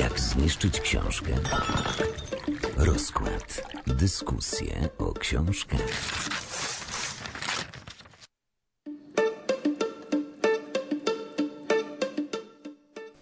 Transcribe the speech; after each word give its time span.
Jak 0.00 0.20
zniszczyć 0.20 0.80
książkę? 0.80 1.30
Rozkład. 2.76 3.62
Dyskusje 3.86 4.88
o 4.98 5.12
książkach. 5.12 5.80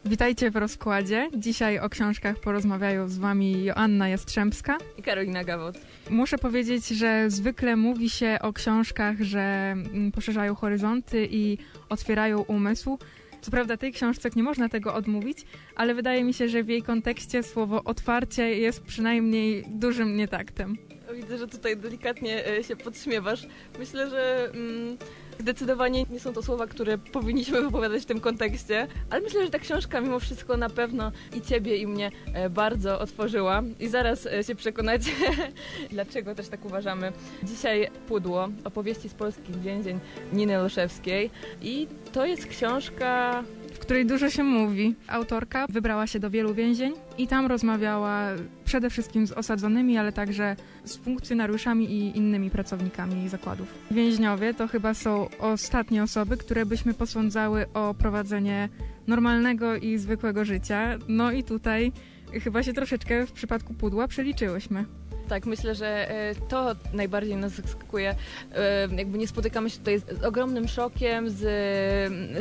Witajcie 0.05 0.51
w 0.51 0.57
rozkładzie. 0.57 1.29
Dzisiaj 1.37 1.79
o 1.79 1.89
książkach 1.89 2.41
porozmawiają 2.41 3.09
z 3.09 3.19
Wami 3.19 3.65
Joanna 3.65 4.09
Jastrzębska. 4.09 4.79
I 4.99 5.03
Karolina 5.03 5.45
Gawot. 5.45 5.79
Muszę 6.11 6.39
powiedzieć, 6.39 6.89
że 6.89 7.31
zwykle 7.31 7.77
mówi 7.77 8.11
się 8.11 8.39
o 8.43 8.53
książkach, 8.53 9.21
że 9.21 9.41
mm, 9.41 10.13
poszerzają 10.13 10.55
horyzonty 10.55 11.29
i 11.31 11.59
otwierają 11.89 12.41
umysł. 12.41 12.99
Co 13.41 13.51
prawda 13.51 13.77
tej 13.77 13.93
książce 13.93 14.31
nie 14.37 14.43
można 14.43 14.69
tego 14.69 14.95
odmówić, 14.95 15.39
ale 15.77 15.95
wydaje 15.95 16.25
mi 16.25 16.35
się, 16.35 16.49
że 16.49 16.63
w 16.63 16.69
jej 16.69 16.83
kontekście 16.83 17.43
słowo 17.43 17.85
otwarcie 17.85 18.59
jest 18.59 18.83
przynajmniej 18.83 19.65
dużym 19.69 20.17
nietaktem. 20.17 20.77
Widzę, 21.15 21.39
że 21.39 21.49
tutaj 21.49 21.77
delikatnie 21.77 22.47
e, 22.47 22.65
się 22.65 22.77
podśmiewasz. 22.77 23.47
Myślę, 23.79 24.11
że 24.11 24.51
mm, 24.55 24.99
zdecydowanie 25.39 26.05
nie 26.11 26.21
są 26.21 26.33
to 26.33 26.43
słowa, 26.43 26.67
które 26.67 26.99
powinniśmy 26.99 27.63
wypowiadać 27.63 28.03
w 28.03 28.07
tym 28.07 28.21
kontekście, 28.21 28.87
ale 29.11 29.21
myślę, 29.21 29.45
że 29.45 29.51
ta 29.51 29.59
książka 29.59 30.01
mimo 30.01 30.21
wszystko 30.21 30.57
na 30.57 30.71
pewno 30.71 31.13
i 31.37 31.41
ciebie, 31.41 31.77
i 31.77 31.87
mnie 31.87 32.11
e, 32.35 32.51
bardzo 32.51 33.01
otworzyła. 33.01 33.63
I 33.81 33.89
zaraz 33.89 34.27
e, 34.27 34.45
się 34.45 34.55
przekonacie, 34.55 35.11
dlaczego 35.91 36.35
też 36.35 36.49
tak 36.49 36.65
uważamy. 36.65 37.13
Dzisiaj 37.43 37.89
Pudło, 38.09 38.49
opowieści 38.65 39.09
z 39.09 39.15
polskich 39.15 39.61
więzień 39.61 40.01
Niny 40.33 40.59
Olszewskiej. 40.59 41.31
I 41.63 41.87
to 42.13 42.27
jest 42.27 42.47
książka 42.47 43.45
w 43.79 43.81
której 43.81 44.07
dużo 44.07 44.31
się 44.31 44.45
mówi. 44.45 44.95
Autorka 45.09 45.67
wybrała 45.69 46.07
się 46.07 46.19
do 46.21 46.31
wielu 46.31 46.55
więzień 46.55 46.93
i 47.19 47.29
tam 47.29 47.47
rozmawiała 47.47 48.23
przede 48.65 48.91
wszystkim 48.91 49.27
z 49.27 49.33
osadzonymi, 49.33 49.99
ale 49.99 50.13
także 50.13 50.57
z 50.85 50.97
funkcjonariuszami 50.97 51.85
i 51.93 52.17
innymi 52.17 52.51
pracownikami 52.51 53.29
zakładów. 53.29 53.75
Więźniowie 53.91 54.55
to 54.55 54.69
chyba 54.69 54.95
są 54.95 55.29
ostatnie 55.39 56.03
osoby, 56.03 56.37
które 56.37 56.67
byśmy 56.67 56.95
posądzały 56.95 57.67
o 57.75 57.95
prowadzenie 57.95 58.69
normalnego 59.07 59.77
i 59.77 59.99
zwykłego 59.99 60.45
życia. 60.45 60.99
No 61.09 61.33
i 61.33 61.45
tutaj 61.45 61.93
chyba 62.45 62.63
się 62.63 62.73
troszeczkę 62.73 63.27
w 63.27 63.33
przypadku 63.33 63.75
pudła 63.75 64.09
przeliczyłyśmy. 64.09 64.85
Tak, 65.29 65.47
myślę, 65.47 65.75
że 65.75 66.11
e, 66.11 66.35
to 66.35 66.77
najbardziej 66.93 67.37
nas 67.37 67.53
zaskakuje. 67.53 68.15
E, 68.55 68.89
jakby 68.97 69.19
nie 69.19 69.29
spotykamy 69.29 69.71
się 69.71 69.79
tutaj 69.79 69.99
z 69.99 70.25
ogromnym 70.25 70.69
szokiem, 70.69 71.31
z, 71.31 71.41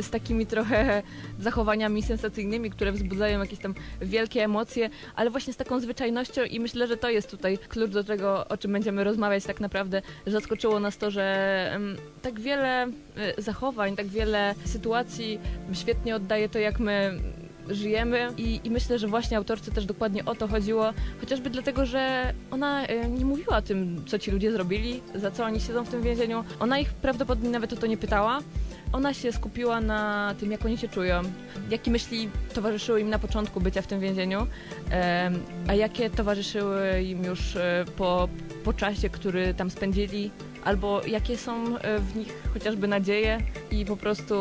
z 0.06 0.10
takimi 0.10 0.46
trochę 0.46 1.02
zachowaniami 1.40 2.02
sensacyjnymi, 2.02 2.70
które 2.70 2.92
wzbudzają 2.92 3.40
jakieś 3.40 3.58
tam 3.58 3.74
wielkie 4.00 4.44
emocje, 4.44 4.90
ale 5.16 5.30
właśnie 5.30 5.52
z 5.52 5.56
taką 5.56 5.80
zwyczajnością 5.80 6.44
i 6.44 6.60
myślę, 6.60 6.86
że 6.86 6.96
to 6.96 7.10
jest 7.10 7.30
tutaj 7.30 7.58
klucz 7.58 7.90
do 7.90 8.04
tego, 8.04 8.48
o 8.48 8.56
czym 8.56 8.72
będziemy 8.72 9.04
rozmawiać 9.04 9.44
tak 9.44 9.60
naprawdę. 9.60 10.02
Zaskoczyło 10.26 10.80
nas 10.80 10.98
to, 10.98 11.10
że 11.10 11.78
tak 12.22 12.40
wiele 12.40 12.82
e, 12.82 12.88
zachowań, 13.38 13.96
tak 13.96 14.06
wiele 14.06 14.54
sytuacji 14.64 15.40
świetnie 15.72 16.16
oddaje 16.16 16.48
to, 16.48 16.58
jak 16.58 16.80
my 16.80 17.20
żyjemy 17.70 18.28
I, 18.36 18.60
i 18.64 18.70
myślę, 18.70 18.98
że 18.98 19.06
właśnie 19.06 19.36
autorce 19.36 19.70
też 19.70 19.86
dokładnie 19.86 20.24
o 20.24 20.34
to 20.34 20.48
chodziło, 20.48 20.92
chociażby 21.20 21.50
dlatego, 21.50 21.86
że 21.86 22.32
ona 22.50 22.86
e, 22.86 23.08
nie 23.08 23.24
mówiła 23.24 23.56
o 23.56 23.62
tym, 23.62 24.04
co 24.06 24.18
ci 24.18 24.30
ludzie 24.30 24.52
zrobili, 24.52 25.02
za 25.14 25.30
co 25.30 25.44
oni 25.44 25.60
siedzą 25.60 25.84
w 25.84 25.88
tym 25.88 26.02
więzieniu. 26.02 26.44
Ona 26.60 26.78
ich 26.78 26.92
prawdopodobnie 26.92 27.50
nawet 27.50 27.72
o 27.72 27.76
to 27.76 27.86
nie 27.86 27.96
pytała. 27.96 28.38
Ona 28.92 29.14
się 29.14 29.32
skupiła 29.32 29.80
na 29.80 30.34
tym, 30.40 30.52
jak 30.52 30.64
oni 30.64 30.78
się 30.78 30.88
czują, 30.88 31.22
jakie 31.70 31.90
myśli 31.90 32.28
towarzyszyły 32.54 33.00
im 33.00 33.10
na 33.10 33.18
początku 33.18 33.60
bycia 33.60 33.82
w 33.82 33.86
tym 33.86 34.00
więzieniu, 34.00 34.46
a 35.68 35.74
jakie 35.74 36.10
towarzyszyły 36.10 37.02
im 37.02 37.24
już 37.24 37.56
e, 37.56 37.84
po, 37.96 38.28
po 38.64 38.72
czasie, 38.72 39.10
który 39.10 39.54
tam 39.54 39.70
spędzili, 39.70 40.30
albo 40.68 41.00
jakie 41.06 41.36
są 41.36 41.78
e, 41.78 41.98
w 41.98 42.16
nich 42.16 42.42
chociażby 42.52 42.88
nadzieje 42.88 43.38
i 43.70 43.84
po 43.84 43.96
prostu 43.96 44.34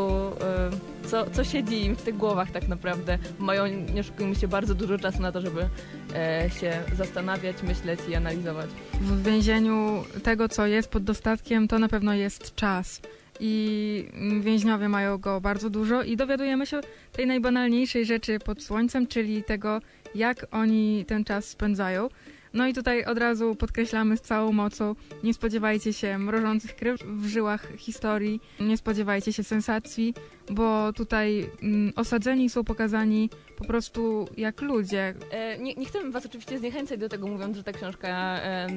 e, 1.04 1.08
co, 1.08 1.30
co 1.30 1.44
siedzi 1.44 1.86
im 1.86 1.96
w 1.96 2.02
tych 2.02 2.18
głowach 2.18 2.52
tak 2.52 2.68
naprawdę. 2.68 3.18
Mają, 3.40 3.68
nie 3.94 4.02
oszukujmy 4.02 4.36
się, 4.36 4.48
bardzo 4.48 4.76
dużo 4.76 4.98
czasu 4.98 5.22
na 5.22 5.32
to, 5.32 5.42
żeby 5.42 5.70
e, 6.16 6.50
się 6.50 6.74
zastanawiać, 6.96 7.64
myśleć 7.64 8.00
i 8.10 8.16
analizować. 8.16 8.70
W 9.02 9.24
więzieniu 9.24 10.04
tego, 10.24 10.50
co 10.50 10.68
jest 10.68 10.90
pod 10.90 11.04
dostatkiem, 11.04 11.68
to 11.68 11.80
na 11.80 11.88
pewno 11.88 12.14
jest 12.14 12.56
czas 12.56 13.02
i 13.40 14.10
więźniowie 14.42 14.90
mają 14.90 15.18
go 15.18 15.42
bardzo 15.42 15.70
dużo 15.70 16.04
i 16.04 16.18
dowiadujemy 16.18 16.66
się 16.66 16.82
tej 17.12 17.28
najbanalniejszej 17.28 18.06
rzeczy 18.06 18.40
pod 18.40 18.64
słońcem, 18.64 19.08
czyli 19.08 19.44
tego, 19.44 19.82
jak 20.16 20.48
oni 20.52 21.06
ten 21.08 21.24
czas 21.24 21.46
spędzają. 21.46 22.10
No 22.58 22.68
i 22.68 22.74
tutaj 22.74 23.06
od 23.06 23.18
razu 23.18 23.56
podkreślamy 23.56 24.18
z 24.18 24.22
całą 24.22 24.52
mocą, 24.52 24.96
nie 25.24 25.34
spodziewajcie 25.34 25.94
się 25.94 26.18
mrożących 26.18 26.76
krew 26.76 27.00
w 27.04 27.26
żyłach 27.26 27.68
historii, 27.78 28.42
nie 28.60 28.78
spodziewajcie 28.78 29.34
się 29.34 29.44
sensacji, 29.44 30.14
bo 30.52 30.94
tutaj 30.94 31.50
mm, 31.64 31.94
osadzeni 31.96 32.50
są 32.50 32.64
pokazani 32.64 33.30
po 33.58 33.66
prostu 33.66 34.28
jak 34.38 34.62
ludzie. 34.62 35.14
E, 35.32 35.58
nie, 35.58 35.74
nie 35.76 35.86
chcę 35.86 36.12
was 36.12 36.26
oczywiście 36.26 36.60
zniechęcać 36.60 37.00
do 37.00 37.10
tego, 37.10 37.28
mówiąc, 37.28 37.58
że 37.58 37.64
ta 37.64 37.72
książka 37.72 38.08
e, 38.42 38.68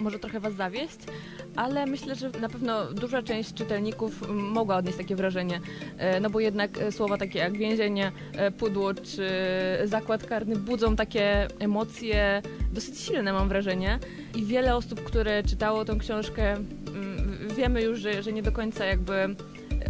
może 0.00 0.18
trochę 0.18 0.40
was 0.40 0.54
zawieść, 0.54 0.98
ale 1.56 1.86
myślę, 1.86 2.14
że 2.14 2.30
na 2.30 2.48
pewno 2.48 2.92
duża 2.92 3.22
część 3.22 3.54
czytelników 3.54 4.28
mogła 4.30 4.76
odnieść 4.76 4.98
takie 4.98 5.16
wrażenie, 5.16 5.60
e, 5.98 6.20
no 6.20 6.30
bo 6.30 6.40
jednak 6.40 6.70
słowa 6.90 7.16
takie 7.16 7.38
jak 7.38 7.58
więzienie, 7.58 8.12
e, 8.32 8.50
pudło 8.50 8.94
czy 8.94 9.28
zakład 9.84 10.26
karny 10.26 10.56
budzą 10.56 10.96
takie 10.96 11.48
emocje 11.58 12.42
dosyć 12.72 12.98
silne, 12.98 13.32
mam 13.32 13.48
wrażenie. 13.48 13.98
I 14.36 14.44
wiele 14.44 14.76
osób, 14.76 15.04
które 15.04 15.42
czytało 15.42 15.84
tą 15.84 15.98
książkę, 15.98 16.56
wiemy 17.56 17.82
już, 17.82 17.98
że, 17.98 18.22
że 18.22 18.32
nie 18.32 18.42
do 18.42 18.52
końca 18.52 18.84
jakby 18.84 19.36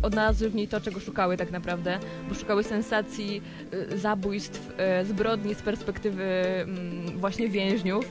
odnalazły 0.03 0.51
w 0.51 0.55
niej 0.55 0.69
to, 0.69 0.81
czego 0.81 1.01
szukały 1.01 1.37
tak 1.37 1.51
naprawdę, 1.51 1.99
bo 2.29 2.35
szukały 2.35 2.65
sensacji, 2.65 3.43
y, 3.93 3.99
zabójstw, 3.99 4.71
y, 5.03 5.05
zbrodni 5.05 5.55
z 5.55 5.63
perspektywy 5.63 6.25
mm, 6.25 7.19
właśnie 7.19 7.49
więźniów. 7.49 8.05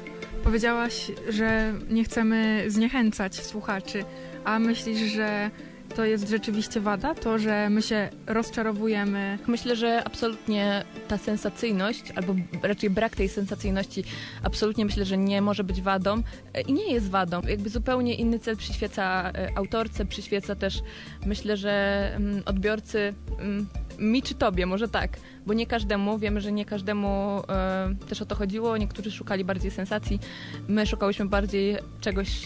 Powiedziałaś, 0.44 1.12
że 1.30 1.74
nie 1.90 2.04
chcemy 2.04 2.64
zniechęcać 2.68 3.36
słuchaczy, 3.36 4.04
a 4.46 4.60
myślisz, 4.60 5.00
że 5.00 5.52
to 5.98 6.06
jest 6.06 6.30
rzeczywiście 6.30 6.82
wada, 6.82 7.16
to, 7.16 7.40
że 7.40 7.70
my 7.70 7.82
się 7.82 8.10
rozczarowujemy. 8.28 9.40
Myślę, 9.48 9.76
że 9.76 10.04
absolutnie 10.04 10.84
ta 11.08 11.18
sensacyjność, 11.18 12.12
albo 12.16 12.36
raczej 12.64 12.90
brak 12.90 13.16
tej 13.16 13.30
sensacyjności, 13.30 14.04
absolutnie 14.44 14.86
myślę, 14.86 15.06
że 15.06 15.18
nie 15.18 15.42
może 15.42 15.64
być 15.64 15.82
wadą 15.82 16.22
e, 16.54 16.62
i 16.62 16.74
nie 16.74 16.94
jest 16.94 17.10
wadą. 17.10 17.42
Jakby 17.48 17.70
zupełnie 17.70 18.16
inny 18.16 18.40
cel 18.40 18.58
przyświeca 18.58 19.32
e, 19.32 19.50
autorce, 19.56 20.06
przyświeca 20.06 20.56
też, 20.56 20.80
myślę, 21.26 21.58
że 21.58 22.04
mm, 22.16 22.44
odbiorcy 22.46 23.14
mm, 23.40 23.68
mi 24.00 24.22
czy 24.22 24.36
tobie, 24.36 24.66
może 24.66 24.88
tak, 24.88 25.18
bo 25.46 25.54
nie 25.54 25.68
każdemu, 25.68 26.18
wiemy, 26.18 26.42
że 26.42 26.52
nie 26.52 26.66
każdemu 26.66 27.42
e, 27.50 27.96
też 28.10 28.22
o 28.22 28.26
to 28.26 28.36
chodziło, 28.36 28.78
niektórzy 28.78 29.12
szukali 29.12 29.46
bardziej 29.46 29.72
sensacji, 29.72 30.20
my 30.68 30.86
szukałyśmy 30.86 31.26
bardziej 31.26 31.78
czegoś, 32.02 32.42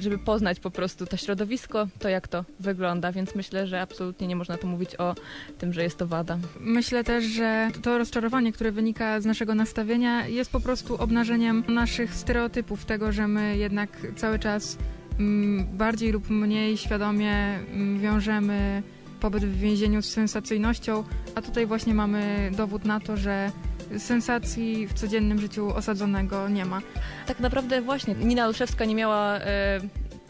żeby 0.00 0.18
poznać 0.18 0.60
po 0.60 0.70
prostu 0.70 1.06
to 1.06 1.16
środowisko, 1.16 1.86
to 1.98 2.08
jak 2.08 2.28
to 2.28 2.44
wygląda, 2.60 3.12
więc 3.12 3.34
myślę, 3.34 3.66
że 3.66 3.80
absolutnie 3.80 4.26
nie 4.26 4.36
można 4.36 4.56
tu 4.56 4.66
mówić 4.66 4.96
o 4.96 5.14
tym, 5.58 5.72
że 5.72 5.82
jest 5.82 5.98
to 5.98 6.06
wada. 6.06 6.38
Myślę 6.60 7.04
też, 7.04 7.24
że 7.24 7.70
to 7.82 7.98
rozczarowanie, 7.98 8.52
które 8.52 8.72
wynika 8.72 9.20
z 9.20 9.24
naszego 9.24 9.54
nastawienia 9.54 10.26
jest 10.26 10.50
po 10.50 10.60
prostu 10.60 10.96
obnażeniem 10.96 11.64
naszych 11.68 12.14
stereotypów, 12.14 12.84
tego, 12.84 13.12
że 13.12 13.28
my 13.28 13.56
jednak 13.56 13.88
cały 14.16 14.38
czas 14.38 14.78
mm, 15.18 15.76
bardziej 15.76 16.12
lub 16.12 16.30
mniej 16.30 16.76
świadomie 16.76 17.32
mm, 17.32 18.00
wiążemy 18.00 18.82
pobyt 19.22 19.44
w 19.44 19.58
więzieniu 19.58 20.02
z 20.02 20.10
sensacyjnością, 20.10 21.04
a 21.34 21.42
tutaj 21.42 21.66
właśnie 21.66 21.94
mamy 21.94 22.50
dowód 22.56 22.84
na 22.84 23.00
to, 23.00 23.16
że 23.16 23.50
sensacji 23.98 24.86
w 24.86 24.92
codziennym 24.94 25.40
życiu 25.40 25.74
osadzonego 25.74 26.48
nie 26.48 26.64
ma. 26.64 26.80
Tak 27.26 27.40
naprawdę 27.40 27.82
właśnie 27.82 28.14
Nina 28.14 28.46
Olszewska 28.46 28.84
nie 28.84 28.94
miała 28.94 29.36
e, 29.38 29.80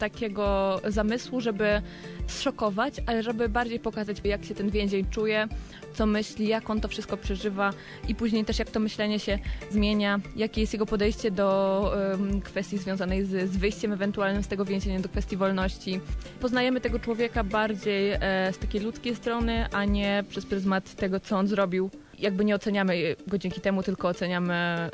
takiego 0.03 0.79
zamysłu, 0.87 1.41
żeby 1.41 1.81
zszokować, 2.27 2.93
ale 3.05 3.23
żeby 3.23 3.49
bardziej 3.49 3.79
pokazać, 3.79 4.17
jak 4.23 4.45
się 4.45 4.55
ten 4.55 4.69
więzień 4.69 5.05
czuje, 5.09 5.47
co 5.93 6.05
myśli, 6.05 6.47
jak 6.47 6.69
on 6.69 6.81
to 6.81 6.87
wszystko 6.87 7.17
przeżywa 7.17 7.73
i 8.07 8.15
później 8.15 8.45
też 8.45 8.59
jak 8.59 8.69
to 8.69 8.79
myślenie 8.79 9.19
się 9.19 9.39
zmienia, 9.71 10.19
jakie 10.35 10.61
jest 10.61 10.73
jego 10.73 10.85
podejście 10.85 11.31
do 11.31 11.47
um, 12.11 12.41
kwestii 12.41 12.77
związanej 12.77 13.25
z, 13.25 13.49
z, 13.49 13.57
wyjściem 13.57 13.93
ewentualnym 13.93 14.43
z 14.43 14.47
tego 14.47 14.65
więzienia, 14.65 14.99
do 14.99 15.09
kwestii 15.09 15.37
wolności. 15.37 15.99
Poznajemy 16.39 16.81
tego 16.81 16.99
człowieka 16.99 17.43
bardziej 17.43 18.11
e, 18.11 18.19
z 18.53 18.57
takiej 18.57 18.81
ludzkiej 18.81 19.15
strony, 19.15 19.65
a 19.71 19.85
nie 19.85 20.23
przez 20.29 20.45
pryzmat 20.45 20.95
tego, 20.95 21.19
co 21.19 21.37
on 21.37 21.47
zrobił. 21.47 21.89
Jakby 22.19 22.45
nie 22.45 22.55
oceniamy 22.55 23.15
go 23.27 23.37
dzięki 23.37 23.61
temu, 23.61 23.83
tylko 23.83 24.07
oceniamy 24.07 24.89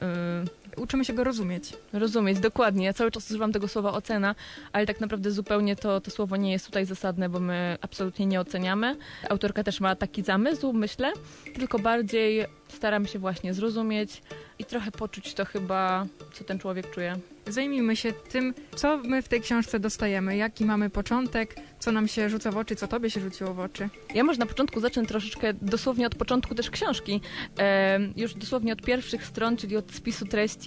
uczymy 0.77 1.05
się 1.05 1.13
go 1.13 1.23
rozumieć. 1.23 1.73
Rozumieć, 1.93 2.39
dokładnie. 2.39 2.85
Ja 2.85 2.93
cały 2.93 3.11
czas 3.11 3.31
używam 3.31 3.51
tego 3.51 3.67
słowa 3.67 3.91
ocena, 3.91 4.35
ale 4.71 4.85
tak 4.85 5.01
naprawdę 5.01 5.31
zupełnie 5.31 5.75
to, 5.75 6.01
to 6.01 6.11
słowo 6.11 6.37
nie 6.37 6.51
jest 6.51 6.65
tutaj 6.65 6.85
zasadne, 6.85 7.29
bo 7.29 7.39
my 7.39 7.77
absolutnie 7.81 8.25
nie 8.25 8.41
oceniamy. 8.41 8.95
Autorka 9.29 9.63
też 9.63 9.79
ma 9.79 9.95
taki 9.95 10.23
zamysł, 10.23 10.73
myślę, 10.73 11.13
tylko 11.55 11.79
bardziej 11.79 12.45
staramy 12.67 13.07
się 13.07 13.19
właśnie 13.19 13.53
zrozumieć 13.53 14.21
i 14.59 14.65
trochę 14.65 14.91
poczuć 14.91 15.33
to 15.33 15.45
chyba, 15.45 16.05
co 16.33 16.43
ten 16.43 16.59
człowiek 16.59 16.91
czuje. 16.91 17.19
Zajmijmy 17.47 17.95
się 17.95 18.13
tym, 18.13 18.53
co 18.75 18.97
my 18.97 19.21
w 19.21 19.27
tej 19.27 19.41
książce 19.41 19.79
dostajemy, 19.79 20.37
jaki 20.37 20.65
mamy 20.65 20.89
początek, 20.89 21.55
co 21.79 21.91
nam 21.91 22.07
się 22.07 22.29
rzuca 22.29 22.51
w 22.51 22.57
oczy, 22.57 22.75
co 22.75 22.87
tobie 22.87 23.09
się 23.09 23.19
rzuciło 23.19 23.53
w 23.53 23.59
oczy. 23.59 23.89
Ja 24.15 24.23
może 24.23 24.39
na 24.39 24.45
początku 24.45 24.79
zacznę 24.79 25.05
troszeczkę 25.05 25.53
dosłownie 25.53 26.07
od 26.07 26.15
początku 26.15 26.55
też 26.55 26.69
książki. 26.69 27.21
E, 27.59 27.99
już 28.15 28.33
dosłownie 28.33 28.73
od 28.73 28.81
pierwszych 28.81 29.25
stron, 29.25 29.57
czyli 29.57 29.77
od 29.77 29.91
spisu 29.91 30.25
treści, 30.25 30.58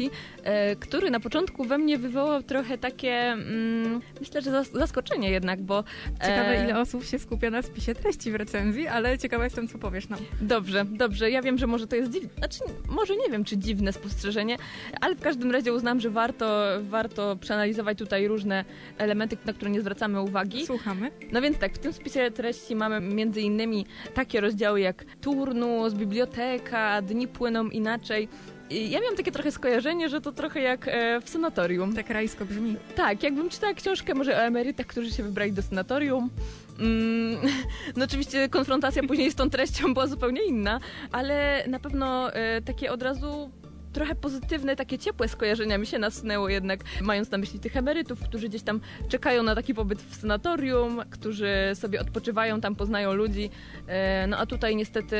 e, 0.45 0.77
który 0.77 1.11
na 1.11 1.21
początku 1.21 1.65
we 1.65 1.79
mnie 1.79 1.99
wywołał 1.99 2.43
trochę 2.43 2.79
takie, 2.79 3.13
mm, 3.13 4.01
myślę, 4.21 4.43
że 4.43 4.51
zas- 4.51 4.73
zaskoczenie 4.79 5.31
jednak, 5.31 5.63
bo... 5.63 5.85
e, 6.21 6.27
Ciekawe, 6.27 6.65
ile 6.65 6.81
osób 6.81 7.05
się 7.05 7.19
skupia 7.19 7.51
na 7.51 7.63
spisie 7.63 7.95
treści 7.95 8.33
w 8.33 8.35
recenzji, 8.35 8.87
ale 8.89 9.19
ciekawa 9.19 9.45
jestem, 9.45 9.69
co 9.69 9.79
powiesz 9.79 10.09
nam. 10.09 10.21
Dobrze, 10.41 10.85
dobrze. 10.85 11.31
Ja 11.31 11.43
wiem, 11.43 11.59
że 11.59 11.67
może 11.67 11.87
to 11.87 11.97
jest 11.97 12.13
dziwne, 12.13 12.29
znaczy 12.39 12.59
może 12.89 13.17
nie 13.17 13.29
wiem, 13.31 13.45
czy 13.45 13.57
dziwne 13.59 13.93
spostrzeżenie, 13.93 14.57
ale 15.01 15.15
w 15.15 15.21
każdym 15.21 15.51
razie 15.51 15.73
uznam, 15.73 16.01
że 16.01 16.11
warto, 16.11 16.63
warto 16.83 17.37
przeanalizować 17.37 17.99
tutaj 17.99 18.29
różne 18.29 18.65
elementy, 18.99 19.37
na 19.47 19.53
które 19.53 19.71
nie 19.71 19.81
zwracamy 19.81 20.21
uwagi. 20.23 20.67
Słuchamy. 20.67 21.11
No 21.33 21.41
więc 21.43 21.59
tak, 21.59 21.75
w 21.75 21.79
tym 21.79 21.93
spisie 21.93 22.31
treści 22.31 22.77
mamy 22.77 23.01
między 23.01 23.41
innymi 23.41 23.87
takie 24.15 24.41
rozdziały 24.41 24.81
jak 24.81 25.05
turnus, 25.21 25.95
biblioteka, 25.95 27.03
dni 27.03 27.29
płyną 27.29 27.69
inaczej. 27.69 28.29
Ja 28.73 29.01
miałam 29.01 29.17
takie 29.17 29.33
trochę 29.33 29.53
skojarzenie, 29.53 30.09
że 30.09 30.21
to 30.21 30.33
trochę 30.33 30.61
jak 30.61 30.89
e, 30.89 31.21
w 31.21 31.29
sanatorium. 31.29 31.95
Tak 31.95 32.11
rajsko 32.11 32.45
brzmi. 32.45 32.77
Tak, 32.97 33.23
jakbym 33.23 33.51
czytała 33.51 33.75
książkę 33.75 34.15
może 34.15 34.37
o 34.37 34.41
emerytach, 34.41 34.87
którzy 34.87 35.11
się 35.11 35.23
wybrali 35.23 35.53
do 35.53 35.63
sanatorium. 35.63 36.31
Mm, 36.79 37.37
no 37.97 38.05
oczywiście 38.05 38.49
konfrontacja 38.49 39.03
później 39.03 39.31
z 39.31 39.35
tą 39.35 39.51
treścią 39.51 39.95
była 39.95 40.07
zupełnie 40.07 40.45
inna, 40.45 40.81
ale 41.13 41.65
na 41.69 41.79
pewno 41.79 42.33
e, 42.33 42.63
takie 42.63 42.93
od 42.93 43.03
razu 43.03 43.51
trochę 43.93 44.15
pozytywne, 44.15 44.77
takie 44.77 44.99
ciepłe 44.99 45.29
skojarzenia 45.29 45.79
mi 45.79 45.87
się 45.87 45.99
nasunęło 45.99 46.49
jednak, 46.49 46.81
mając 47.01 47.31
na 47.31 47.39
myśli 47.39 47.61
tych 47.61 47.77
emerytów, 47.77 48.21
którzy 48.21 48.49
gdzieś 48.49 48.63
tam 48.63 48.81
czekają 49.09 49.43
na 49.43 49.55
taki 49.55 49.75
pobyt 49.75 50.03
w 50.03 50.21
sanatorium, 50.21 51.01
którzy 51.11 51.53
sobie 51.75 52.01
odpoczywają, 52.01 52.61
tam 52.61 52.77
poznają 52.77 53.13
ludzi. 53.13 53.51
E, 53.87 54.27
no 54.27 54.39
a 54.39 54.47
tutaj 54.47 54.77
niestety 54.77 55.17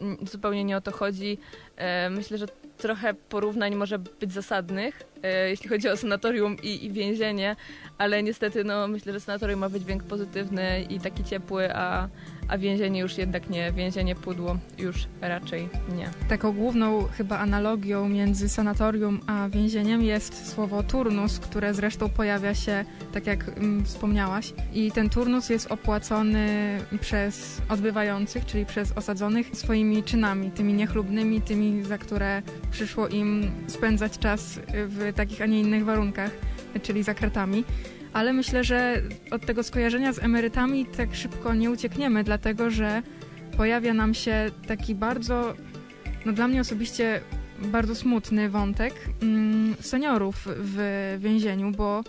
mm, 0.00 0.16
zupełnie 0.26 0.64
nie 0.64 0.76
o 0.76 0.80
to 0.80 0.92
chodzi. 0.92 1.38
E, 1.76 2.10
myślę, 2.10 2.38
że 2.38 2.46
trochę 2.78 3.14
porównań 3.14 3.74
może 3.74 3.98
być 3.98 4.32
zasadnych, 4.32 5.02
e, 5.22 5.50
jeśli 5.50 5.68
chodzi 5.68 5.88
o 5.88 5.96
sanatorium 5.96 6.56
i, 6.62 6.84
i 6.84 6.92
więzienie, 6.92 7.56
ale 7.98 8.22
niestety 8.22 8.64
no, 8.64 8.88
myślę, 8.88 9.12
że 9.12 9.20
sanatorium 9.20 9.60
ma 9.60 9.68
wydźwięk 9.68 10.02
pozytywny 10.02 10.86
i 10.90 11.00
taki 11.00 11.24
ciepły, 11.24 11.74
a, 11.74 12.08
a 12.48 12.58
więzienie 12.58 13.00
już 13.00 13.18
jednak 13.18 13.50
nie. 13.50 13.72
Więzienie 13.72 14.14
pudło 14.14 14.58
już 14.78 14.96
raczej 15.20 15.68
nie. 15.96 16.10
Taką 16.28 16.52
główną 16.52 17.02
chyba 17.04 17.38
analogią 17.38 18.08
między 18.08 18.48
sanatorium 18.48 19.20
a 19.26 19.48
więzieniem 19.48 20.02
jest 20.02 20.52
słowo 20.52 20.82
turnus, 20.82 21.38
które 21.38 21.74
zresztą 21.74 22.08
pojawia 22.08 22.54
się, 22.54 22.84
tak 23.12 23.26
jak 23.26 23.48
mm, 23.48 23.84
wspomniałaś. 23.84 24.52
I 24.74 24.92
ten 24.92 25.10
turnus 25.10 25.48
jest 25.48 25.72
opłacony 25.72 26.78
przez 27.00 27.62
odbywających, 27.68 28.46
czyli 28.46 28.66
przez 28.66 28.92
osadzonych 28.92 29.56
swoimi 29.56 30.02
czynami, 30.02 30.50
tymi 30.50 30.72
niechlubnymi, 30.72 31.40
tymi, 31.40 31.61
za 31.82 31.98
które 31.98 32.42
przyszło 32.70 33.08
im 33.08 33.50
spędzać 33.66 34.18
czas 34.18 34.60
w 34.74 35.12
takich, 35.14 35.42
a 35.42 35.46
nie 35.46 35.60
innych 35.60 35.84
warunkach, 35.84 36.30
czyli 36.82 37.02
za 37.02 37.14
kratami. 37.14 37.64
Ale 38.12 38.32
myślę, 38.32 38.64
że 38.64 39.02
od 39.30 39.46
tego 39.46 39.62
skojarzenia 39.62 40.12
z 40.12 40.18
emerytami 40.18 40.86
tak 40.86 41.14
szybko 41.14 41.54
nie 41.54 41.70
uciekniemy, 41.70 42.24
dlatego 42.24 42.70
że 42.70 43.02
pojawia 43.56 43.94
nam 43.94 44.14
się 44.14 44.50
taki 44.66 44.94
bardzo, 44.94 45.54
no 46.26 46.32
dla 46.32 46.48
mnie 46.48 46.60
osobiście 46.60 47.20
bardzo 47.58 47.94
smutny 47.94 48.48
wątek 48.48 48.94
mm, 49.22 49.74
seniorów 49.80 50.48
w 50.48 51.16
więzieniu, 51.18 51.70
bo 51.70 52.04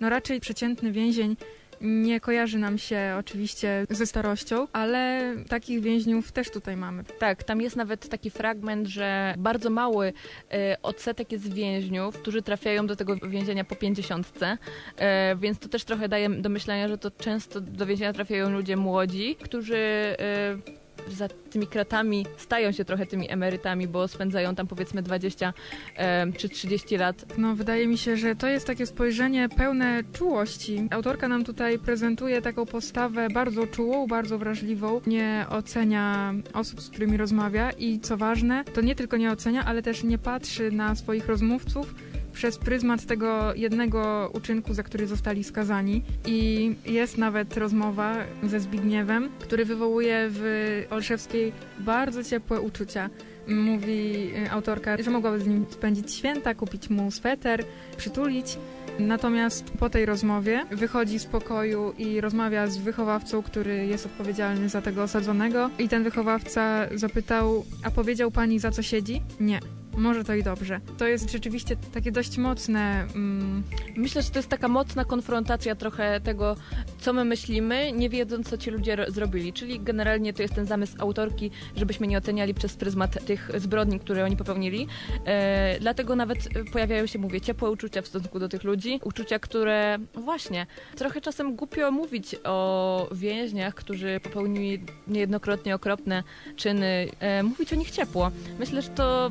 no 0.00 0.08
raczej 0.08 0.40
przeciętny 0.40 0.92
więzień 0.92 1.36
nie 1.80 2.20
kojarzy 2.20 2.58
nam 2.58 2.78
się 2.78 3.16
oczywiście 3.18 3.86
ze 3.90 4.06
starością, 4.06 4.66
ale 4.72 5.32
takich 5.48 5.80
więźniów 5.80 6.32
też 6.32 6.50
tutaj 6.50 6.76
mamy. 6.76 7.04
Tak, 7.18 7.42
tam 7.42 7.60
jest 7.60 7.76
nawet 7.76 8.08
taki 8.08 8.30
fragment, 8.30 8.88
że 8.88 9.34
bardzo 9.38 9.70
mały 9.70 10.12
e, 10.52 10.76
odsetek 10.82 11.32
jest 11.32 11.54
więźniów, 11.54 12.18
którzy 12.18 12.42
trafiają 12.42 12.86
do 12.86 12.96
tego 12.96 13.16
więzienia 13.16 13.64
po 13.64 13.76
pięćdziesiątce, 13.76 14.58
e, 14.96 15.36
więc 15.36 15.58
to 15.58 15.68
też 15.68 15.84
trochę 15.84 16.08
daje 16.08 16.28
do 16.28 16.48
myślenia, 16.48 16.88
że 16.88 16.98
to 16.98 17.10
często 17.10 17.60
do 17.60 17.86
więzienia 17.86 18.12
trafiają 18.12 18.50
ludzie 18.50 18.76
młodzi, 18.76 19.36
którzy 19.36 19.76
e, 19.76 20.78
za 21.08 21.28
tymi 21.28 21.66
kratami 21.66 22.26
stają 22.36 22.72
się 22.72 22.84
trochę 22.84 23.06
tymi 23.06 23.30
emerytami, 23.30 23.88
bo 23.88 24.08
spędzają 24.08 24.54
tam 24.54 24.66
powiedzmy 24.66 25.02
20 25.02 25.52
e, 25.96 26.32
czy 26.32 26.48
30 26.48 26.96
lat. 26.96 27.38
No, 27.38 27.54
wydaje 27.54 27.86
mi 27.86 27.98
się, 27.98 28.16
że 28.16 28.36
to 28.36 28.46
jest 28.48 28.66
takie 28.66 28.86
spojrzenie 28.86 29.48
pełne 29.48 30.02
czułości. 30.12 30.88
Autorka 30.90 31.28
nam 31.28 31.44
tutaj 31.44 31.78
prezentuje 31.78 32.42
taką 32.42 32.66
postawę 32.66 33.28
bardzo 33.34 33.66
czułą, 33.66 34.06
bardzo 34.06 34.38
wrażliwą. 34.38 35.00
Nie 35.06 35.46
ocenia 35.50 36.34
osób, 36.54 36.80
z 36.80 36.90
którymi 36.90 37.16
rozmawia 37.16 37.70
i 37.70 38.00
co 38.00 38.16
ważne, 38.16 38.64
to 38.64 38.80
nie 38.80 38.94
tylko 38.94 39.16
nie 39.16 39.32
ocenia, 39.32 39.64
ale 39.64 39.82
też 39.82 40.04
nie 40.04 40.18
patrzy 40.18 40.72
na 40.72 40.94
swoich 40.94 41.26
rozmówców 41.26 41.94
przez 42.38 42.58
pryzmat 42.58 43.06
tego 43.06 43.54
jednego 43.54 44.30
uczynku, 44.34 44.74
za 44.74 44.82
który 44.82 45.06
zostali 45.06 45.44
skazani. 45.44 46.02
I 46.26 46.74
jest 46.86 47.18
nawet 47.18 47.56
rozmowa 47.56 48.16
ze 48.42 48.60
Zbigniewem, 48.60 49.28
który 49.38 49.64
wywołuje 49.64 50.26
w 50.30 50.42
Olszewskiej 50.90 51.52
bardzo 51.78 52.24
ciepłe 52.24 52.60
uczucia. 52.60 53.10
Mówi 53.48 54.30
y, 54.46 54.50
autorka, 54.50 55.02
że 55.02 55.10
mogłaby 55.10 55.40
z 55.40 55.46
nim 55.46 55.66
spędzić 55.70 56.14
święta, 56.14 56.54
kupić 56.54 56.90
mu 56.90 57.10
sweter, 57.10 57.64
przytulić. 57.96 58.58
Natomiast 58.98 59.70
po 59.70 59.90
tej 59.90 60.06
rozmowie 60.06 60.66
wychodzi 60.70 61.18
z 61.18 61.24
pokoju 61.24 61.92
i 61.98 62.20
rozmawia 62.20 62.66
z 62.66 62.78
wychowawcą, 62.78 63.42
który 63.42 63.86
jest 63.86 64.06
odpowiedzialny 64.06 64.68
za 64.68 64.82
tego 64.82 65.02
osadzonego. 65.02 65.70
I 65.78 65.88
ten 65.88 66.04
wychowawca 66.04 66.86
zapytał: 66.94 67.64
A 67.84 67.90
powiedział 67.90 68.30
pani 68.30 68.58
za 68.58 68.70
co 68.70 68.82
siedzi? 68.82 69.22
Nie. 69.40 69.77
Może 69.96 70.24
to 70.24 70.34
i 70.34 70.42
dobrze. 70.42 70.80
To 70.98 71.06
jest 71.06 71.32
rzeczywiście 71.32 71.76
takie 71.76 72.12
dość 72.12 72.38
mocne. 72.38 73.06
Mm, 73.14 73.62
Myślę, 73.96 74.22
że 74.22 74.30
to 74.30 74.38
jest 74.38 74.48
taka 74.48 74.68
mocna 74.68 75.04
konfrontacja 75.04 75.74
trochę 75.74 76.20
tego, 76.20 76.56
co 77.00 77.12
my 77.12 77.24
myślimy, 77.24 77.92
nie 77.92 78.08
wiedząc, 78.08 78.50
co 78.50 78.58
ci 78.58 78.70
ludzie 78.70 78.96
ro- 78.96 79.10
zrobili. 79.10 79.52
Czyli 79.52 79.80
generalnie 79.80 80.32
to 80.32 80.42
jest 80.42 80.54
ten 80.54 80.66
zamysł 80.66 80.94
autorki, 80.98 81.50
żebyśmy 81.76 82.06
nie 82.06 82.18
oceniali 82.18 82.54
przez 82.54 82.76
pryzmat 82.76 83.24
tych 83.24 83.50
zbrodni, 83.56 84.00
które 84.00 84.24
oni 84.24 84.36
popełnili. 84.36 84.86
E, 85.26 85.80
dlatego 85.80 86.16
nawet 86.16 86.38
pojawiają 86.72 87.06
się, 87.06 87.18
mówię, 87.18 87.40
ciepłe 87.40 87.70
uczucia 87.70 88.02
w 88.02 88.06
stosunku 88.06 88.38
do 88.38 88.48
tych 88.48 88.64
ludzi. 88.64 89.00
Uczucia, 89.04 89.38
które 89.38 89.98
no 90.14 90.20
właśnie, 90.22 90.66
trochę 90.96 91.20
czasem 91.20 91.56
głupio 91.56 91.90
mówić 91.90 92.36
o 92.44 93.08
więźniach, 93.12 93.74
którzy 93.74 94.20
popełnili 94.22 94.84
niejednokrotnie 95.08 95.74
okropne 95.74 96.22
czyny. 96.56 97.08
E, 97.20 97.42
mówić 97.42 97.72
o 97.72 97.76
nich 97.76 97.90
ciepło. 97.90 98.30
Myślę, 98.58 98.82
że 98.82 98.88
to 98.88 99.30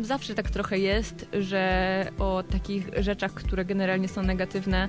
zawsze 0.00 0.34
tak 0.34 0.50
trochę 0.50 0.78
jest, 0.78 1.26
że 1.40 2.06
o 2.18 2.42
takich 2.50 2.88
rzeczach, 2.96 3.34
które 3.34 3.64
generalnie 3.64 4.08
są 4.08 4.22
negatywne, 4.22 4.88